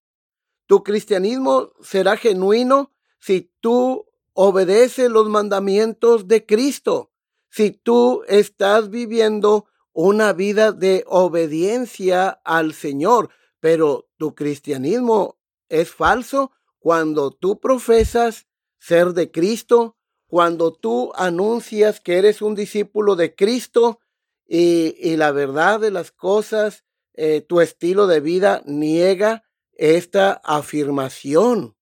Tu 0.67 0.84
cristianismo 0.84 1.74
será 1.82 2.17
genuino 2.17 2.91
si 3.19 3.52
tú 3.60 4.06
obedeces 4.34 5.10
los 5.10 5.30
mandamientos 5.30 6.28
de 6.28 6.45
Cristo, 6.45 7.12
si 7.50 7.71
tú 7.71 8.24
estás 8.28 8.89
viviendo 8.89 9.65
una 9.93 10.34
vida 10.34 10.71
de 10.71 11.04
obediencia 11.08 12.30
al 12.43 12.74
Señor. 12.74 13.30
Pero 13.60 14.10
tu 14.17 14.34
cristianismo 14.34 15.38
es 15.69 15.91
falso 15.91 16.52
cuando 16.80 17.32
tú 17.32 17.60
profesas 17.60 18.47
ser 18.80 19.13
de 19.13 19.30
Cristo, 19.30 19.97
cuando 20.28 20.74
tú 20.74 21.12
anuncias 21.15 22.00
que 22.00 22.17
eres 22.17 22.41
un 22.41 22.56
discípulo 22.56 23.15
de 23.15 23.36
Cristo 23.36 24.00
y, 24.47 25.15
la 25.15 25.32
verdad 25.32 25.80
de 25.80 25.91
las 25.91 26.12
cosas, 26.12 26.84
eh, 27.13 27.41
tu 27.41 27.62
estilo 27.62 28.08
de 28.08 28.19
vida 28.19 28.63
niega 28.65 29.43
esta 29.82 30.34
afirmación. 30.44 31.76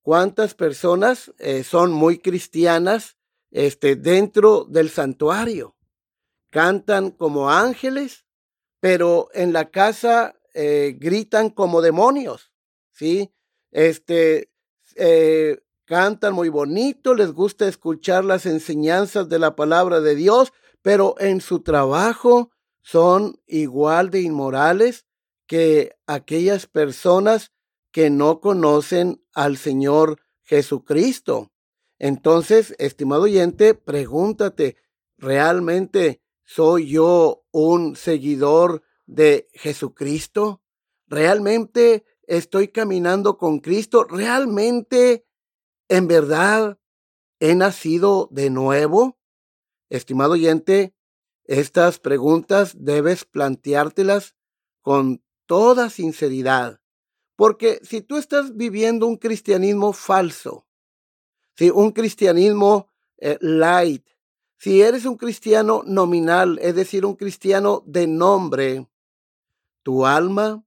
¿Cuántas 0.00 0.54
personas 0.54 1.34
eh, 1.38 1.64
son 1.64 1.92
muy 1.92 2.18
cristianas 2.18 3.18
este, 3.50 3.94
dentro 3.94 4.64
del 4.64 4.88
santuario? 4.88 5.76
Cantan 6.50 7.10
como 7.10 7.50
ángeles, 7.50 8.24
pero 8.80 9.28
en 9.34 9.52
la 9.52 9.70
casa 9.70 10.34
eh, 10.54 10.96
gritan 10.98 11.50
como 11.50 11.82
demonios, 11.82 12.52
¿sí? 12.90 13.30
Este, 13.70 14.50
eh, 14.94 15.58
cantan 15.84 16.32
muy 16.32 16.48
bonito, 16.48 17.14
les 17.14 17.32
gusta 17.32 17.68
escuchar 17.68 18.24
las 18.24 18.46
enseñanzas 18.46 19.28
de 19.28 19.38
la 19.38 19.54
palabra 19.56 20.00
de 20.00 20.14
Dios, 20.14 20.54
pero 20.80 21.16
en 21.18 21.42
su 21.42 21.60
trabajo 21.60 22.50
son 22.80 23.38
igual 23.46 24.08
de 24.08 24.22
inmorales 24.22 25.05
que 25.46 25.96
aquellas 26.06 26.66
personas 26.66 27.52
que 27.92 28.10
no 28.10 28.40
conocen 28.40 29.24
al 29.32 29.56
Señor 29.56 30.20
Jesucristo. 30.42 31.52
Entonces, 31.98 32.74
estimado 32.78 33.22
oyente, 33.22 33.74
pregúntate, 33.74 34.76
¿realmente 35.16 36.20
soy 36.44 36.88
yo 36.88 37.44
un 37.52 37.96
seguidor 37.96 38.82
de 39.06 39.48
Jesucristo? 39.52 40.62
¿Realmente 41.06 42.04
estoy 42.26 42.68
caminando 42.68 43.38
con 43.38 43.60
Cristo? 43.60 44.04
¿Realmente, 44.04 45.26
en 45.88 46.06
verdad, 46.06 46.78
he 47.40 47.54
nacido 47.54 48.28
de 48.30 48.50
nuevo? 48.50 49.18
Estimado 49.88 50.32
oyente, 50.32 50.94
estas 51.44 51.98
preguntas 52.00 52.74
debes 52.76 53.24
planteártelas 53.24 54.34
con 54.82 55.22
toda 55.46 55.90
sinceridad. 55.90 56.80
Porque 57.36 57.80
si 57.82 58.00
tú 58.00 58.16
estás 58.16 58.56
viviendo 58.56 59.06
un 59.06 59.16
cristianismo 59.16 59.92
falso, 59.92 60.66
si 61.54 61.70
un 61.70 61.92
cristianismo 61.92 62.88
eh, 63.18 63.38
light, 63.40 64.06
si 64.58 64.80
eres 64.82 65.04
un 65.04 65.16
cristiano 65.16 65.82
nominal, 65.86 66.58
es 66.62 66.74
decir, 66.74 67.04
un 67.04 67.14
cristiano 67.14 67.82
de 67.86 68.06
nombre, 68.06 68.88
tu 69.82 70.06
alma 70.06 70.64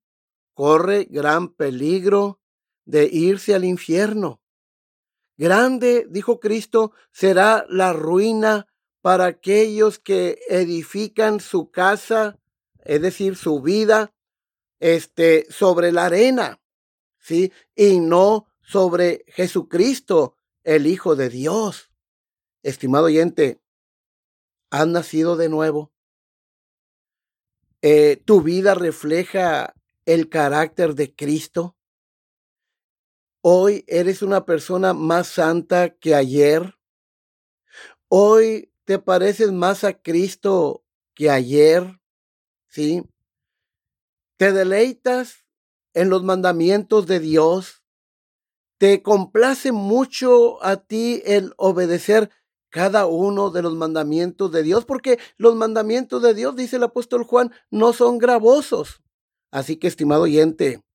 corre 0.54 1.08
gran 1.10 1.50
peligro 1.50 2.40
de 2.86 3.10
irse 3.12 3.56
al 3.56 3.66
infierno. 3.66 4.42
Grande, 5.38 6.06
dijo 6.10 6.40
Cristo, 6.40 6.92
será 7.12 7.66
la 7.70 7.94
ruina 7.94 8.68
para 9.02 9.26
aquellos 9.26 10.00
que 10.00 10.38
edifican 10.50 11.40
su 11.40 11.72
casa, 11.72 12.38
es 12.84 13.02
decir, 13.02 13.36
su 13.36 13.62
vida 13.62 14.14
este, 14.80 15.46
sobre 15.52 15.92
la 15.92 16.06
arena, 16.06 16.62
¿sí? 17.18 17.52
Y 17.76 18.00
no 18.00 18.48
sobre 18.62 19.26
Jesucristo, 19.28 20.36
el 20.64 20.88
Hijo 20.88 21.16
de 21.16 21.30
Dios. 21.30 21.92
Estimado 22.62 23.06
oyente, 23.06 23.62
¿has 24.70 24.88
nacido 24.88 25.38
de 25.38 25.50
nuevo? 25.50 25.92
Eh, 27.82 28.18
¿Tu 28.26 28.42
vida 28.42 28.76
refleja 28.76 29.74
el 30.06 30.30
carácter 30.30 30.96
de 30.96 31.16
Cristo? 31.16 31.78
Hoy 33.42 33.86
eres 33.88 34.22
una 34.22 34.46
persona 34.46 34.94
más 34.94 35.28
santa 35.28 35.96
que 35.96 36.14
ayer. 36.14 36.78
Hoy 38.10 38.74
te 38.84 39.00
pareces 39.00 39.52
más 39.52 39.84
a 39.86 39.94
Cristo 39.94 40.84
que 41.14 41.30
ayer. 41.30 42.00
¿Sí? 42.68 43.04
Te 44.40 44.54
deleitas 44.54 45.46
en 45.94 46.10
los 46.10 46.24
mandamientos 46.24 47.08
de 47.08 47.20
Dios, 47.20 47.84
te 48.80 49.04
complace 49.04 49.74
mucho 49.74 50.64
a 50.64 50.78
ti 50.78 51.22
el 51.26 51.54
obedecer 51.58 52.32
cada 52.70 53.06
uno 53.06 53.50
de 53.50 53.62
los 53.62 53.76
mandamientos 53.76 54.50
de 54.54 54.64
Dios, 54.64 54.86
porque 54.86 55.20
los 55.36 55.56
mandamientos 55.56 56.22
de 56.22 56.34
Dios, 56.34 56.56
dice 56.56 56.78
el 56.78 56.84
apóstol 56.84 57.26
Juan, 57.26 57.52
no 57.70 57.92
son 57.92 58.18
gravosos. 58.18 59.02
Así 59.52 59.76
que, 59.76 59.88
estimado 59.88 60.22
oyente, 60.22 60.86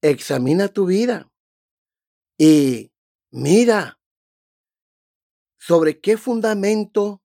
examina 0.00 0.68
tu 0.68 0.86
vida 0.86 1.32
y 2.38 2.92
mira 3.32 3.98
sobre 5.58 6.00
qué 6.00 6.16
fundamento 6.16 7.24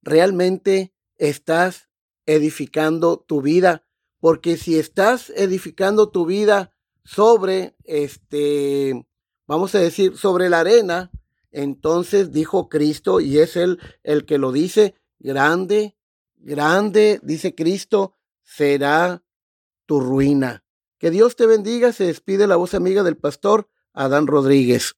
realmente 0.00 0.94
estás 1.16 1.88
edificando 2.24 3.18
tu 3.18 3.42
vida 3.42 3.87
porque 4.20 4.56
si 4.56 4.78
estás 4.78 5.30
edificando 5.30 6.10
tu 6.10 6.26
vida 6.26 6.72
sobre, 7.04 7.76
este, 7.84 9.06
vamos 9.46 9.74
a 9.74 9.78
decir, 9.78 10.16
sobre 10.16 10.48
la 10.48 10.60
arena, 10.60 11.10
entonces 11.50 12.32
dijo 12.32 12.68
Cristo, 12.68 13.20
y 13.20 13.38
es 13.38 13.56
él 13.56 13.78
el 14.02 14.24
que 14.26 14.38
lo 14.38 14.52
dice, 14.52 14.94
grande, 15.18 15.96
grande, 16.36 17.20
dice 17.22 17.54
Cristo, 17.54 18.14
será 18.42 19.22
tu 19.86 20.00
ruina. 20.00 20.64
Que 20.98 21.10
Dios 21.10 21.36
te 21.36 21.46
bendiga, 21.46 21.92
se 21.92 22.04
despide 22.04 22.46
la 22.46 22.56
voz 22.56 22.74
amiga 22.74 23.02
del 23.02 23.16
pastor 23.16 23.68
Adán 23.92 24.26
Rodríguez. 24.26 24.96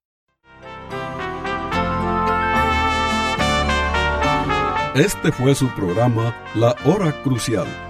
Este 4.95 5.31
fue 5.31 5.55
su 5.55 5.69
programa 5.69 6.35
La 6.55 6.75
Hora 6.85 7.23
Crucial. 7.23 7.90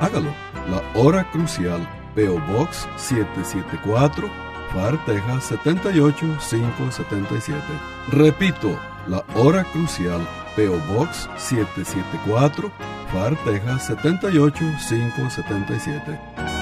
hágalo. 0.00 0.34
La 0.68 0.82
hora 1.00 1.30
crucial, 1.30 1.88
PO 2.14 2.38
Box 2.52 2.86
774, 2.96 4.28
FAR, 4.74 5.02
Texas 5.06 5.44
78577. 5.44 7.62
Repito, 8.10 8.78
la 9.06 9.24
hora 9.34 9.64
crucial, 9.64 10.20
PO 10.56 10.78
Box 10.92 11.30
774, 11.38 12.70
FAR, 13.12 13.36
Texas 13.44 13.86
78577. 13.86 16.57